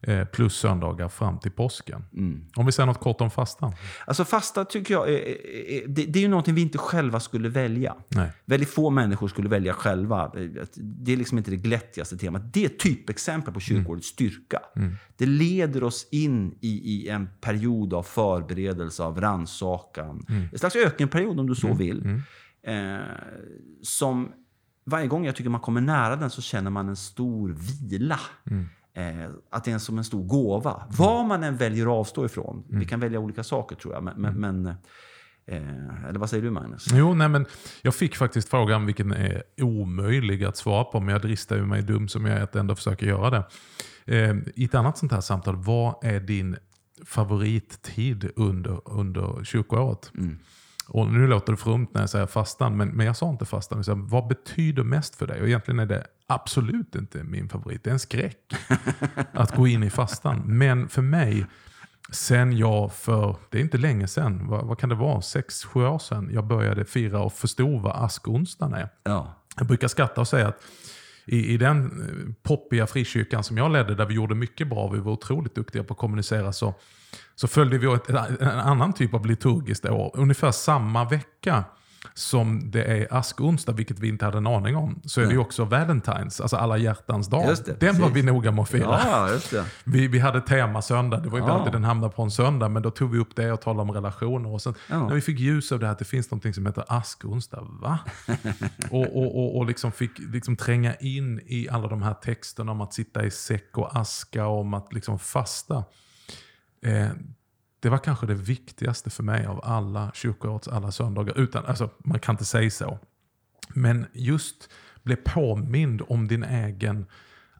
eh, 0.00 0.24
plus 0.24 0.56
söndagar 0.56 1.08
fram 1.08 1.38
till 1.38 1.50
påsken. 1.50 2.04
Mm. 2.12 2.44
Om 2.56 2.66
vi 2.66 2.72
säger 2.72 2.86
något 2.86 3.00
kort 3.00 3.20
om 3.20 3.30
fastan. 3.30 3.72
Alltså 4.06 4.24
fasta 4.24 4.64
tycker 4.64 4.94
jag, 4.94 5.08
är, 5.08 5.18
det, 5.88 6.04
det 6.06 6.18
är 6.18 6.20
ju 6.20 6.28
någonting 6.28 6.54
vi 6.54 6.60
inte 6.62 6.78
själva 6.78 7.20
skulle 7.20 7.48
välja. 7.48 7.94
Nej. 8.08 8.30
Väldigt 8.44 8.68
få 8.70 8.90
människor 8.90 9.28
skulle 9.28 9.48
välja 9.48 9.72
själva. 9.72 10.32
Det 10.74 11.12
är 11.12 11.16
liksom 11.16 11.38
inte 11.38 11.50
det 11.50 11.56
glättigaste 11.56 12.16
temat. 12.16 12.52
Det 12.52 12.62
är 12.62 12.66
ett 12.66 12.78
typexempel 12.78 13.54
på 13.54 13.60
kyrkårets 13.60 14.06
styrka. 14.06 14.60
Det 15.16 15.26
leder 15.26 15.84
oss 15.84 16.08
in 16.10 16.58
i, 16.60 16.68
i 16.68 17.08
en 17.08 17.28
period 17.40 17.94
av 17.94 18.02
förberedelse, 18.02 19.02
av 19.02 19.20
rannsakan. 19.20 20.24
En 20.52 20.58
slags 20.58 20.76
ökenperiod 20.76 21.40
om 21.40 21.46
du 21.46 21.54
så 21.54 21.74
vill. 21.74 22.20
Eh, 22.66 22.98
som 23.82 24.32
varje 24.84 25.06
gång 25.06 25.26
jag 25.26 25.36
tycker 25.36 25.50
man 25.50 25.60
kommer 25.60 25.80
nära 25.80 26.16
den 26.16 26.30
så 26.30 26.42
känner 26.42 26.70
man 26.70 26.88
en 26.88 26.96
stor 26.96 27.56
vila. 27.88 28.20
Eh, 28.94 29.30
att 29.50 29.64
det 29.64 29.72
är 29.72 29.78
som 29.78 29.98
en 29.98 30.04
stor 30.04 30.24
gåva. 30.24 30.82
Vad 30.90 31.26
man 31.26 31.42
än 31.42 31.56
väljer 31.56 31.86
att 31.86 31.92
avstå 31.92 32.24
ifrån. 32.26 32.64
Vi 32.68 32.84
kan 32.84 33.00
välja 33.00 33.18
olika 33.18 33.44
saker 33.44 33.76
tror 33.76 33.94
jag. 33.94 34.02
Men, 34.02 34.14
men, 34.20 34.40
men 34.40 34.66
eh, 35.46 36.04
eller 36.08 36.18
vad 36.18 36.30
säger 36.30 36.42
du 36.42 36.50
Magnus? 36.50 36.86
Jo, 36.92 37.14
nej, 37.14 37.28
men 37.28 37.46
jag 37.82 37.94
fick 37.94 38.16
faktiskt 38.16 38.48
frågan 38.48 38.86
vilken 38.86 39.12
är 39.12 39.42
omöjlig 39.60 40.44
att 40.44 40.56
svara 40.56 40.84
på, 40.84 41.00
men 41.00 41.12
jag 41.12 41.22
dristar 41.22 41.58
mig 41.58 41.82
dum 41.82 42.08
som 42.08 42.26
jag 42.26 42.38
är 42.38 42.42
att 42.42 42.56
ändå 42.56 42.74
försöka 42.74 43.06
göra 43.06 43.30
det. 43.30 43.44
Eh, 44.04 44.36
I 44.54 44.64
ett 44.64 44.74
annat 44.74 44.98
sånt 44.98 45.12
här 45.12 45.20
samtal, 45.20 45.56
vad 45.56 46.04
är 46.04 46.20
din 46.20 46.56
favorittid 47.04 48.30
under, 48.36 48.80
under 48.84 49.44
kyrkoåret? 49.44 50.12
Och 50.88 51.12
nu 51.12 51.26
låter 51.26 51.52
det 51.52 51.56
frumt 51.56 51.86
när 51.94 52.00
jag 52.00 52.10
säger 52.10 52.26
fastan, 52.26 52.76
men, 52.76 52.88
men 52.88 53.06
jag 53.06 53.16
sa 53.16 53.30
inte 53.30 53.44
fastan. 53.44 53.78
Jag 53.78 53.84
sa, 53.84 53.94
vad 53.96 54.26
betyder 54.26 54.82
mest 54.82 55.16
för 55.16 55.26
dig? 55.26 55.40
Och 55.40 55.48
egentligen 55.48 55.80
är 55.80 55.86
det 55.86 56.06
absolut 56.26 56.94
inte 56.94 57.24
min 57.24 57.48
favorit. 57.48 57.84
Det 57.84 57.90
är 57.90 57.92
en 57.92 57.98
skräck 57.98 58.54
att 59.32 59.56
gå 59.56 59.66
in 59.66 59.82
i 59.82 59.90
fastan. 59.90 60.42
Men 60.46 60.88
för 60.88 61.02
mig, 61.02 61.46
sen 62.10 62.56
jag 62.56 62.92
för, 62.92 63.36
det 63.50 63.58
är 63.58 63.62
inte 63.62 63.78
länge 63.78 64.08
sen, 64.08 64.48
vad, 64.48 64.66
vad 64.66 64.78
kan 64.78 64.88
det 64.88 64.94
vara, 64.94 65.22
sex, 65.22 65.64
sju 65.64 65.86
år 65.86 65.98
sedan, 65.98 66.30
jag 66.32 66.46
började 66.46 66.84
fira 66.84 67.20
och 67.20 67.32
förstå 67.32 67.78
vad 67.78 68.04
askonsdagen 68.04 68.74
är. 68.74 68.88
Ja, 69.02 69.34
Jag 69.56 69.66
brukar 69.66 69.88
skratta 69.88 70.20
och 70.20 70.28
säga 70.28 70.48
att 70.48 70.62
i, 71.26 71.54
i 71.54 71.56
den 71.56 71.84
eh, 71.84 72.32
poppiga 72.42 72.86
frikyrkan 72.86 73.44
som 73.44 73.56
jag 73.56 73.72
ledde, 73.72 73.94
där 73.94 74.06
vi 74.06 74.14
gjorde 74.14 74.34
mycket 74.34 74.68
bra, 74.68 74.88
vi 74.88 74.98
var 74.98 75.12
otroligt 75.12 75.54
duktiga 75.54 75.84
på 75.84 75.94
att 75.94 75.98
kommunicera, 75.98 76.52
så, 76.52 76.74
så 77.34 77.48
följde 77.48 77.78
vi 77.78 77.94
ett, 77.94 78.08
en 78.40 78.48
annan 78.48 78.92
typ 78.92 79.14
av 79.14 79.26
liturgiskt 79.26 79.84
år. 79.84 80.10
Ungefär 80.14 80.50
samma 80.50 81.04
vecka 81.04 81.64
som 82.18 82.70
det 82.70 82.84
är 82.84 83.14
askonsdag, 83.14 83.72
vilket 83.72 83.98
vi 83.98 84.08
inte 84.08 84.24
hade 84.24 84.38
en 84.38 84.46
aning 84.46 84.76
om, 84.76 85.00
så 85.04 85.20
är 85.20 85.26
det 85.26 85.32
ju 85.32 85.38
också 85.38 85.64
Valentines, 85.64 86.40
alltså 86.40 86.56
alla 86.56 86.76
hjärtans 86.76 87.28
dag. 87.28 87.56
Det, 87.66 87.80
den 87.80 87.94
var 88.00 88.08
precis. 88.08 88.16
vi 88.16 88.22
noga 88.32 88.52
med 88.52 88.62
att 88.62 88.68
fira. 88.68 89.00
ja. 89.52 89.64
Vi, 89.84 90.08
vi 90.08 90.18
hade 90.18 90.40
tema 90.40 90.82
söndag, 90.82 91.20
det 91.20 91.28
var 91.28 91.38
inte 91.38 91.50
Ja. 91.50 91.58
alltid 91.58 91.72
den 91.72 91.84
hamnade 91.84 92.12
på 92.12 92.22
en 92.22 92.30
söndag, 92.30 92.68
men 92.68 92.82
då 92.82 92.90
tog 92.90 93.10
vi 93.10 93.18
upp 93.18 93.36
det 93.36 93.52
och 93.52 93.60
talade 93.60 93.82
om 93.82 93.90
relationer. 93.90 94.48
Och 94.52 94.62
sen, 94.62 94.74
Ja. 94.90 95.06
När 95.08 95.14
vi 95.14 95.20
fick 95.20 95.38
ljus 95.40 95.72
av 95.72 95.78
det 95.78 95.86
här 95.86 95.92
att 95.92 95.98
det 95.98 96.04
finns 96.04 96.30
något 96.30 96.54
som 96.54 96.66
heter 96.66 96.84
askonsdag, 96.88 97.66
va? 97.80 97.98
och 98.90 99.16
och, 99.16 99.36
och, 99.38 99.56
och 99.56 99.66
liksom 99.66 99.92
fick 99.92 100.18
liksom 100.18 100.56
tränga 100.56 100.94
in 100.94 101.40
i 101.46 101.68
alla 101.68 101.88
de 101.88 102.02
här 102.02 102.14
texterna 102.14 102.72
om 102.72 102.80
att 102.80 102.94
sitta 102.94 103.24
i 103.24 103.30
säck 103.30 103.78
och 103.78 103.96
aska, 103.96 104.46
om 104.46 104.74
att 104.74 104.92
liksom 104.92 105.18
fasta. 105.18 105.84
Eh, 106.86 107.08
det 107.80 107.88
var 107.88 107.98
kanske 107.98 108.26
det 108.26 108.34
viktigaste 108.34 109.10
för 109.10 109.22
mig 109.22 109.46
av 109.46 109.60
alla 109.64 110.10
kyrkoårets 110.14 110.68
alla 110.68 110.92
söndagar. 110.92 111.38
Utan, 111.38 111.64
alltså, 111.64 111.90
man 111.98 112.20
kan 112.20 112.32
inte 112.32 112.44
säga 112.44 112.70
så. 112.70 112.98
Men 113.68 114.06
just 114.12 114.70
bli 115.02 115.16
påmind 115.16 116.02
om 116.08 116.28
din 116.28 116.44
egen 116.44 117.06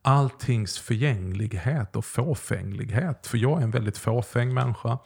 alltings 0.03 0.79
förgänglighet 0.79 1.97
och 1.97 2.05
fåfänglighet. 2.05 3.27
För 3.27 3.39
jag 3.39 3.59
är 3.59 3.63
en 3.63 3.71
väldigt 3.71 3.99
fåfäng 3.99 4.55
människa. 4.55 4.99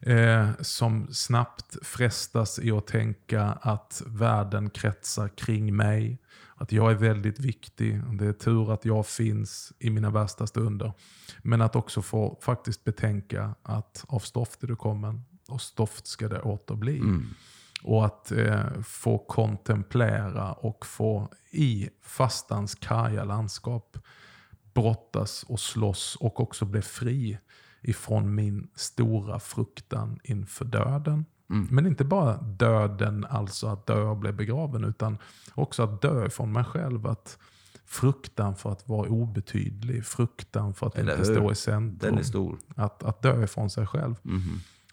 Eh, 0.00 0.48
som 0.60 1.08
snabbt 1.12 1.76
frestas 1.82 2.58
i 2.58 2.70
att 2.70 2.86
tänka 2.86 3.42
att 3.42 4.02
världen 4.06 4.70
kretsar 4.70 5.28
kring 5.28 5.76
mig. 5.76 6.18
Att 6.64 6.72
jag 6.72 6.90
är 6.90 6.94
väldigt 6.94 7.40
viktig. 7.40 8.00
Det 8.18 8.26
är 8.26 8.32
tur 8.32 8.72
att 8.72 8.84
jag 8.84 9.06
finns 9.06 9.72
i 9.78 9.90
mina 9.90 10.10
värsta 10.10 10.46
stunder. 10.46 10.92
Men 11.42 11.60
att 11.60 11.76
också 11.76 12.02
få 12.02 12.38
faktiskt 12.42 12.84
betänka 12.84 13.54
att 13.62 14.04
av 14.08 14.18
stoft 14.18 14.62
är 14.62 14.66
du 14.66 14.76
kommen 14.76 15.24
och 15.48 15.60
stoft 15.60 16.06
ska 16.06 16.28
det 16.28 16.40
åter 16.40 16.74
bli. 16.74 17.02
Och 17.82 18.04
att 18.06 18.32
eh, 18.32 18.82
få 18.82 19.18
kontemplera 19.18 20.52
och 20.52 20.86
få 20.86 21.28
i 21.50 21.88
fastans 22.02 22.74
karga 22.74 23.24
landskap 23.24 23.98
brottas 24.74 25.42
och 25.48 25.60
slåss 25.60 26.16
och 26.20 26.40
också 26.40 26.64
bli 26.64 26.82
fri 26.82 27.38
ifrån 27.82 28.34
min 28.34 28.68
stora 28.74 29.40
fruktan 29.40 30.18
inför 30.24 30.64
döden. 30.64 31.24
Men 31.46 31.86
inte 31.86 32.04
bara 32.04 32.36
döden, 32.36 33.26
alltså 33.30 33.66
att 33.66 33.86
dö 33.86 34.02
och 34.02 34.16
bli 34.16 34.32
begraven, 34.32 34.84
utan 34.84 35.18
också 35.54 35.82
att 35.82 36.02
dö 36.02 36.26
ifrån 36.26 36.52
mig 36.52 36.64
själv. 36.64 37.06
Att 37.06 37.38
fruktan 37.86 38.56
för 38.56 38.72
att 38.72 38.88
vara 38.88 39.08
obetydlig, 39.08 40.04
fruktan 40.06 40.74
för 40.74 40.86
att 40.86 40.94
Eller 40.98 41.18
inte 41.18 41.30
hur? 41.30 41.36
stå 41.38 41.52
i 41.52 41.54
centrum. 41.54 41.98
Den 42.10 42.18
är 42.18 42.22
stor. 42.22 42.58
Att, 42.76 43.02
att 43.04 43.22
dö 43.22 43.44
ifrån 43.44 43.70
sig 43.70 43.86
själv. 43.86 44.14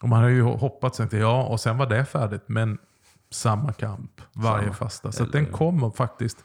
Och 0.02 0.08
man 0.08 0.22
har 0.22 0.28
ju 0.28 0.42
hoppats 0.42 1.00
att 1.00 1.12
ja, 1.12 1.42
och 1.44 1.60
sen 1.60 1.78
var 1.78 1.86
det 1.86 2.04
färdigt. 2.04 2.42
Men 2.46 2.78
samma 3.30 3.72
kamp 3.72 4.20
varje 4.32 4.62
Samma. 4.64 4.74
fasta. 4.74 5.12
Så 5.12 5.22
att 5.22 5.32
den 5.32 5.46
kommer 5.46 5.90
faktiskt 5.90 6.44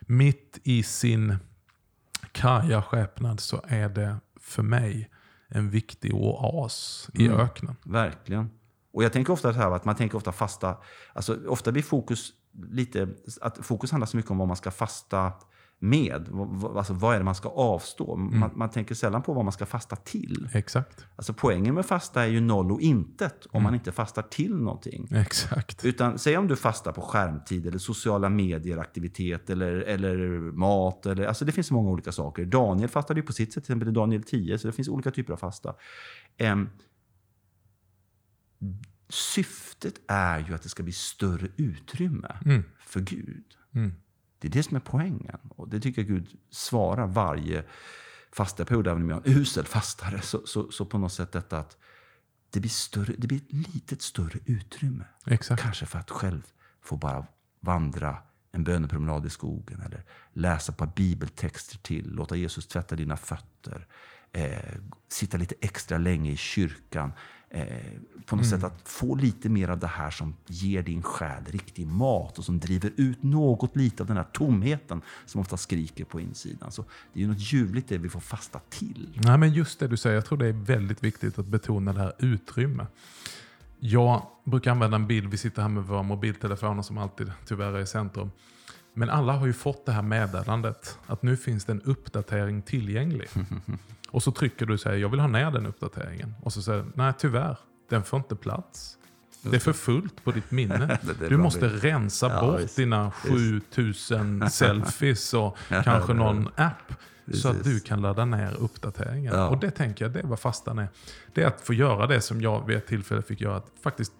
mitt 0.00 0.58
i 0.64 0.82
sin 0.82 1.36
karga 2.32 2.82
skepnad 2.82 3.40
så 3.40 3.60
är 3.68 3.88
det 3.88 4.16
för 4.40 4.62
mig 4.62 5.10
en 5.48 5.70
viktig 5.70 6.14
oas 6.14 7.10
i 7.14 7.26
Mm. 7.26 7.40
öknen. 7.40 7.76
Verkligen. 7.84 8.50
Och 8.96 9.04
jag 9.04 9.12
tänker 9.12 9.32
ofta 9.32 9.52
så 9.52 9.58
här 9.58 9.70
att 9.70 9.84
man 9.84 9.94
tänker 9.96 10.16
ofta 10.16 10.32
fasta, 10.32 10.76
alltså 11.14 11.38
ofta 11.48 11.72
blir 11.72 11.82
fokus 11.82 12.32
lite, 12.70 13.08
att 13.40 13.58
fokus 13.66 13.90
handlar 13.90 14.06
så 14.06 14.16
mycket 14.16 14.30
om 14.30 14.38
vad 14.38 14.48
man 14.48 14.56
ska 14.56 14.70
fasta 14.70 15.32
med. 15.78 16.28
Alltså, 16.76 16.92
vad 16.92 17.14
är 17.14 17.18
det 17.18 17.24
man 17.24 17.34
ska 17.34 17.48
avstå? 17.48 18.14
Mm. 18.14 18.40
Man, 18.40 18.50
man 18.54 18.70
tänker 18.70 18.94
sällan 18.94 19.22
på 19.22 19.32
vad 19.32 19.44
man 19.44 19.52
ska 19.52 19.66
fasta 19.66 19.96
till. 19.96 20.48
Exakt. 20.54 21.04
Alltså, 21.16 21.32
poängen 21.34 21.74
med 21.74 21.86
fasta 21.86 22.22
är 22.22 22.26
ju 22.26 22.40
noll 22.40 22.72
och 22.72 22.80
intet 22.80 23.46
om 23.46 23.50
Mm. 23.52 23.62
man 23.64 23.74
inte 23.74 23.92
fastar 23.92 24.22
till 24.22 24.56
någonting. 24.56 25.08
Exakt. 25.12 25.84
Utan 25.84 26.18
säg 26.18 26.36
om 26.36 26.48
du 26.48 26.56
fastar 26.56 26.92
på 26.92 27.00
skärmtid 27.00 27.66
eller 27.66 27.78
sociala 27.78 28.28
medier, 28.28 28.78
aktivitet 28.78 29.50
eller, 29.50 29.72
eller 29.72 30.16
mat. 30.52 31.06
Eller, 31.06 31.26
alltså 31.26 31.44
det 31.44 31.52
finns 31.52 31.70
många 31.70 31.90
olika 31.90 32.12
saker. 32.12 32.44
Daniel 32.44 32.88
fastade 32.88 33.20
ju 33.20 33.26
på 33.26 33.32
sitt 33.32 33.52
sätt, 33.52 33.64
till 33.64 33.72
exempel 33.72 33.94
Daniel 33.94 34.22
10, 34.22 34.58
så 34.58 34.66
det 34.66 34.72
finns 34.72 34.88
olika 34.88 35.10
typer 35.10 35.32
av 35.32 35.36
fasta. 35.36 35.74
Em, 36.36 36.68
syftet 39.08 39.94
är 40.08 40.38
ju 40.38 40.54
att 40.54 40.62
det 40.62 40.68
ska 40.68 40.82
bli 40.82 40.92
större 40.92 41.48
utrymme 41.56 42.36
Mm. 42.44 42.64
för 42.78 43.00
Gud. 43.00 43.44
Mm. 43.74 43.92
Det 44.38 44.48
är 44.48 44.52
det 44.52 44.62
som 44.62 44.76
är 44.76 44.80
poängen. 44.80 45.38
Och 45.48 45.68
det 45.68 45.80
tycker 45.80 46.02
jag 46.02 46.08
Gud 46.08 46.28
svarar 46.50 47.06
varje 47.06 47.64
fastaperiod, 48.32 48.86
även 48.86 49.02
om 49.02 49.10
jag 49.10 49.26
är 49.26 49.30
en 49.30 49.38
usel 49.38 49.64
fastare. 49.66 50.20
Så, 50.20 50.46
så, 50.46 50.70
så 50.70 50.86
på 50.86 50.98
något 50.98 51.12
sätt 51.12 51.32
detta 51.32 51.58
att 51.58 51.76
det 52.50 52.60
blir, 52.60 52.70
större, 52.70 53.14
det 53.18 53.26
blir 53.26 53.38
ett 53.38 53.52
litet 53.74 54.02
större 54.02 54.38
utrymme. 54.44 55.04
Exakt. 55.26 55.62
Kanske 55.62 55.86
för 55.86 55.98
att 55.98 56.10
själv 56.10 56.42
få 56.82 56.96
bara 56.96 57.26
vandra 57.60 58.18
en 58.52 58.64
bönepromenad 58.64 59.26
i 59.26 59.30
skogen 59.30 59.80
eller 59.80 60.04
läsa 60.32 60.72
ett 60.72 60.78
par 60.78 60.92
bibeltexter 60.96 61.78
till, 61.78 62.10
låta 62.10 62.36
Jesus 62.36 62.66
tvätta 62.66 62.96
dina 62.96 63.16
fötter, 63.16 63.86
eh, 64.32 64.74
sitta 65.08 65.36
lite 65.36 65.54
extra 65.60 65.98
länge 65.98 66.30
i 66.30 66.36
kyrkan. 66.36 67.12
Eh, 67.50 67.66
på 68.26 68.36
något 68.36 68.46
sätt 68.46 68.64
att 68.64 68.88
få 68.88 69.14
lite 69.14 69.48
mer 69.48 69.68
av 69.68 69.78
det 69.78 69.86
här 69.86 70.10
som 70.10 70.34
ger 70.46 70.82
din 70.82 71.02
själ 71.02 71.44
riktig 71.44 71.86
mat 71.86 72.38
och 72.38 72.44
som 72.44 72.58
driver 72.58 72.92
ut 72.96 73.22
något 73.22 73.76
lite 73.76 74.02
av 74.02 74.06
den 74.06 74.16
här 74.16 74.26
tomheten 74.32 75.02
som 75.26 75.40
ofta 75.40 75.56
skriker 75.56 76.04
på 76.04 76.20
insidan. 76.20 76.72
Så 76.72 76.84
det 77.12 77.20
är 77.20 77.22
ju 77.22 77.28
något 77.28 77.52
ljuvligt 77.52 77.88
det 77.88 77.98
vi 77.98 78.08
får 78.08 78.20
fasta 78.20 78.60
till. 78.68 79.08
Nej, 79.14 79.38
men 79.38 79.52
just 79.52 79.78
det 79.78 79.88
du 79.88 79.96
säger, 79.96 80.14
jag 80.14 80.24
tror 80.24 80.38
det 80.38 80.46
är 80.46 80.52
väldigt 80.52 81.04
viktigt 81.04 81.38
att 81.38 81.46
betona 81.46 81.92
det 81.92 82.00
här 82.00 82.12
utrymme. 82.18 82.86
Jag 83.78 84.26
brukar 84.44 84.70
använda 84.70 84.94
en 84.94 85.06
bild, 85.06 85.30
vi 85.30 85.38
sitter 85.38 85.62
här 85.62 85.68
med 85.68 85.84
våra 85.84 86.02
mobiltelefoner 86.02 86.82
som 86.82 86.98
alltid 86.98 87.32
tyvärr 87.46 87.72
är 87.72 87.80
i 87.80 87.86
centrum. 87.86 88.30
Men 88.94 89.10
alla 89.10 89.32
har 89.32 89.46
ju 89.46 89.52
fått 89.52 89.86
det 89.86 89.92
här 89.92 90.02
meddelandet 90.02 90.98
att 91.06 91.22
nu 91.22 91.36
finns 91.36 91.64
det 91.64 91.72
en 91.72 91.82
uppdatering 91.82 92.62
tillgänglig. 92.62 93.28
Och 94.10 94.22
så 94.22 94.32
trycker 94.32 94.66
du 94.66 94.72
och 94.74 94.80
säger 94.80 94.98
jag 94.98 95.08
vill 95.08 95.20
ha 95.20 95.26
ner 95.28 95.50
den 95.50 95.66
uppdateringen. 95.66 96.34
Och 96.42 96.52
så 96.52 96.62
säger 96.62 96.84
nej 96.94 97.12
tyvärr, 97.18 97.58
den 97.90 98.02
får 98.04 98.18
inte 98.18 98.36
plats. 98.36 98.98
Det 99.42 99.56
är 99.56 99.60
för 99.60 99.72
fullt 99.72 100.24
på 100.24 100.32
ditt 100.32 100.50
minne. 100.50 100.98
Du 101.28 101.36
måste 101.36 101.68
rensa 101.68 102.28
Ja, 102.28 102.40
bort 102.40 102.60
visst. 102.60 102.76
dina 102.76 103.10
7000 103.10 104.50
selfies 104.50 105.34
och 105.34 105.56
kanske 105.84 106.14
någon 106.14 106.48
app. 106.56 106.92
Så 107.34 107.48
att 107.48 107.56
du 107.56 107.62
Precis. 107.62 107.82
kan 107.82 108.02
ladda 108.02 108.24
ner 108.24 108.54
uppdateringen. 108.58 109.34
Ja. 109.34 109.48
Och 109.48 109.58
det 109.60 109.70
tänker 109.70 110.04
jag, 110.04 110.12
det 110.12 110.18
är 110.20 110.26
vad 110.26 110.38
fastan 110.40 110.78
är. 110.78 110.88
Det 111.34 111.42
är 111.42 111.46
att 111.46 111.60
få 111.60 111.74
göra 111.74 112.06
det 112.06 112.20
som 112.20 112.40
jag 112.40 112.66
vid 112.66 112.76
ett 112.76 112.86
tillfälle 112.86 113.22
fick 113.22 113.40
göra. 113.40 113.56
Att 113.56 113.66
faktiskt 113.82 114.12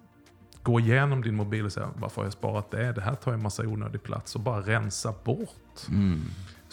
gå 0.62 0.80
igenom 0.80 1.22
din 1.22 1.34
mobil 1.36 1.64
och 1.64 1.72
säga 1.72 1.88
varför 1.96 2.16
har 2.16 2.26
jag 2.26 2.32
sparat 2.32 2.70
det? 2.70 2.92
Det 2.92 3.00
här 3.00 3.14
tar 3.14 3.32
en 3.32 3.42
massa 3.42 3.62
onödig 3.62 4.02
plats. 4.02 4.34
Och 4.34 4.40
bara 4.40 4.60
rensa 4.60 5.14
bort. 5.24 5.88
Mm. 5.88 6.22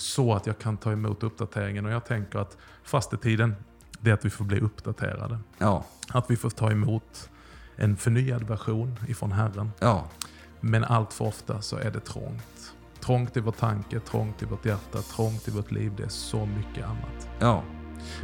Så 0.03 0.33
att 0.33 0.47
jag 0.47 0.59
kan 0.59 0.77
ta 0.77 0.91
emot 0.91 1.23
uppdateringen. 1.23 1.85
Och 1.85 1.91
jag 1.91 2.05
tänker 2.05 2.39
att 2.39 2.57
fastetiden, 2.83 3.55
det 3.99 4.09
är 4.09 4.13
att 4.13 4.25
vi 4.25 4.29
får 4.29 4.45
bli 4.45 4.59
uppdaterade. 4.59 5.39
Ja, 5.57 5.85
Att 6.09 6.31
vi 6.31 6.35
får 6.37 6.49
ta 6.49 6.71
emot 6.71 7.29
en 7.75 7.97
förnyad 7.97 8.43
version 8.43 8.99
ifrån 9.07 9.31
Herren. 9.31 9.71
ja, 9.79 10.05
Men 10.59 10.83
allt 10.83 11.13
för 11.13 11.25
ofta 11.25 11.61
så 11.61 11.77
är 11.77 11.91
det 11.91 11.99
trångt. 11.99 12.73
Trångt 12.99 13.37
i 13.37 13.39
vår 13.39 13.51
tanke, 13.51 13.99
trångt 13.99 14.41
i 14.41 14.45
vårt 14.45 14.65
hjärta, 14.65 14.97
trångt 15.01 15.47
i 15.47 15.51
vårt 15.51 15.71
liv. 15.71 15.91
Det 15.97 16.03
är 16.03 16.09
så 16.09 16.45
mycket 16.45 16.85
annat. 16.85 17.29
ja. 17.39 17.63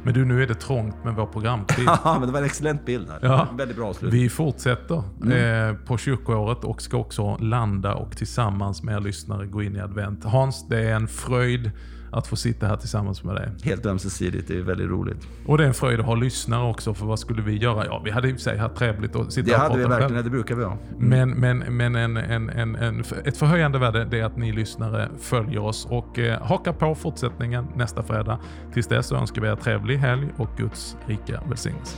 Men 0.03 0.13
du, 0.13 0.25
nu 0.25 0.43
är 0.43 0.47
det 0.47 0.55
trångt 0.55 1.03
med 1.03 1.15
vår 1.15 1.25
programtid. 1.25 1.85
Ja, 2.03 2.17
men 2.19 2.27
det 2.27 2.33
var 2.33 2.39
en 2.39 2.45
excellent 2.45 2.85
bild 2.85 3.09
här. 3.09 3.19
Ja. 3.21 3.47
Väldigt 3.57 3.77
bra 3.77 3.87
avslutning. 3.87 4.21
Vi 4.21 4.29
fortsätter 4.29 4.95
eh, 4.97 5.75
på 5.85 5.97
kyrkoåret 5.97 6.63
och 6.63 6.81
ska 6.81 6.97
också 6.97 7.37
landa 7.37 7.93
och 7.95 8.17
tillsammans 8.17 8.83
med 8.83 8.95
er 8.95 8.99
lyssnare 8.99 9.45
gå 9.45 9.63
in 9.63 9.75
i 9.75 9.79
advent. 9.79 10.23
Hans, 10.23 10.67
det 10.67 10.89
är 10.89 10.95
en 10.95 11.07
fröjd 11.07 11.71
att 12.11 12.27
få 12.27 12.35
sitta 12.35 12.67
här 12.67 12.75
tillsammans 12.77 13.23
med 13.23 13.35
dig. 13.35 13.49
Helt 13.63 13.85
ömsesidigt, 13.85 14.47
det 14.47 14.57
är 14.57 14.61
väldigt 14.61 14.89
roligt. 14.89 15.27
Och 15.45 15.57
det 15.57 15.63
är 15.63 15.67
en 15.67 15.73
fröjd 15.73 15.99
att 15.99 16.05
ha 16.05 16.15
lyssnare 16.15 16.69
också, 16.69 16.93
för 16.93 17.05
vad 17.05 17.19
skulle 17.19 17.41
vi 17.41 17.57
göra? 17.57 17.85
Ja, 17.85 18.01
vi 18.05 18.11
hade 18.11 18.29
i 18.29 18.31
och 18.31 18.35
för 18.35 18.41
sig 18.41 18.57
haft 18.57 18.75
trevligt 18.75 19.15
att 19.15 19.33
sitta 19.33 19.49
Det 19.49 19.55
och 19.55 19.61
hade 19.61 19.77
vi 19.77 19.83
prata 19.83 19.89
verkligen, 19.89 20.13
själv. 20.13 20.23
det 20.23 20.29
brukar 20.29 20.55
vi 20.55 20.63
ha. 20.63 20.77
Men, 20.97 21.29
men, 21.29 21.57
men 21.57 21.95
en, 21.95 22.17
en, 22.17 22.49
en, 22.49 22.75
en, 22.75 23.03
ett 23.25 23.37
förhöjande 23.37 23.79
värde 23.79 24.05
det 24.05 24.19
är 24.19 24.25
att 24.25 24.37
ni 24.37 24.51
lyssnare 24.51 25.09
följer 25.19 25.59
oss 25.59 25.87
och 25.89 26.19
eh, 26.19 26.41
hakar 26.41 26.73
på 26.73 26.95
fortsättningen 26.95 27.67
nästa 27.75 28.03
fredag. 28.03 28.39
Tills 28.73 28.87
dess 28.87 29.07
så 29.07 29.15
önskar 29.15 29.41
vi 29.41 29.47
er 29.47 29.55
trevlig 29.55 29.97
helg 29.97 30.27
och 30.37 30.49
Guds 30.57 30.97
rika 31.05 31.41
välsignelse. 31.49 31.97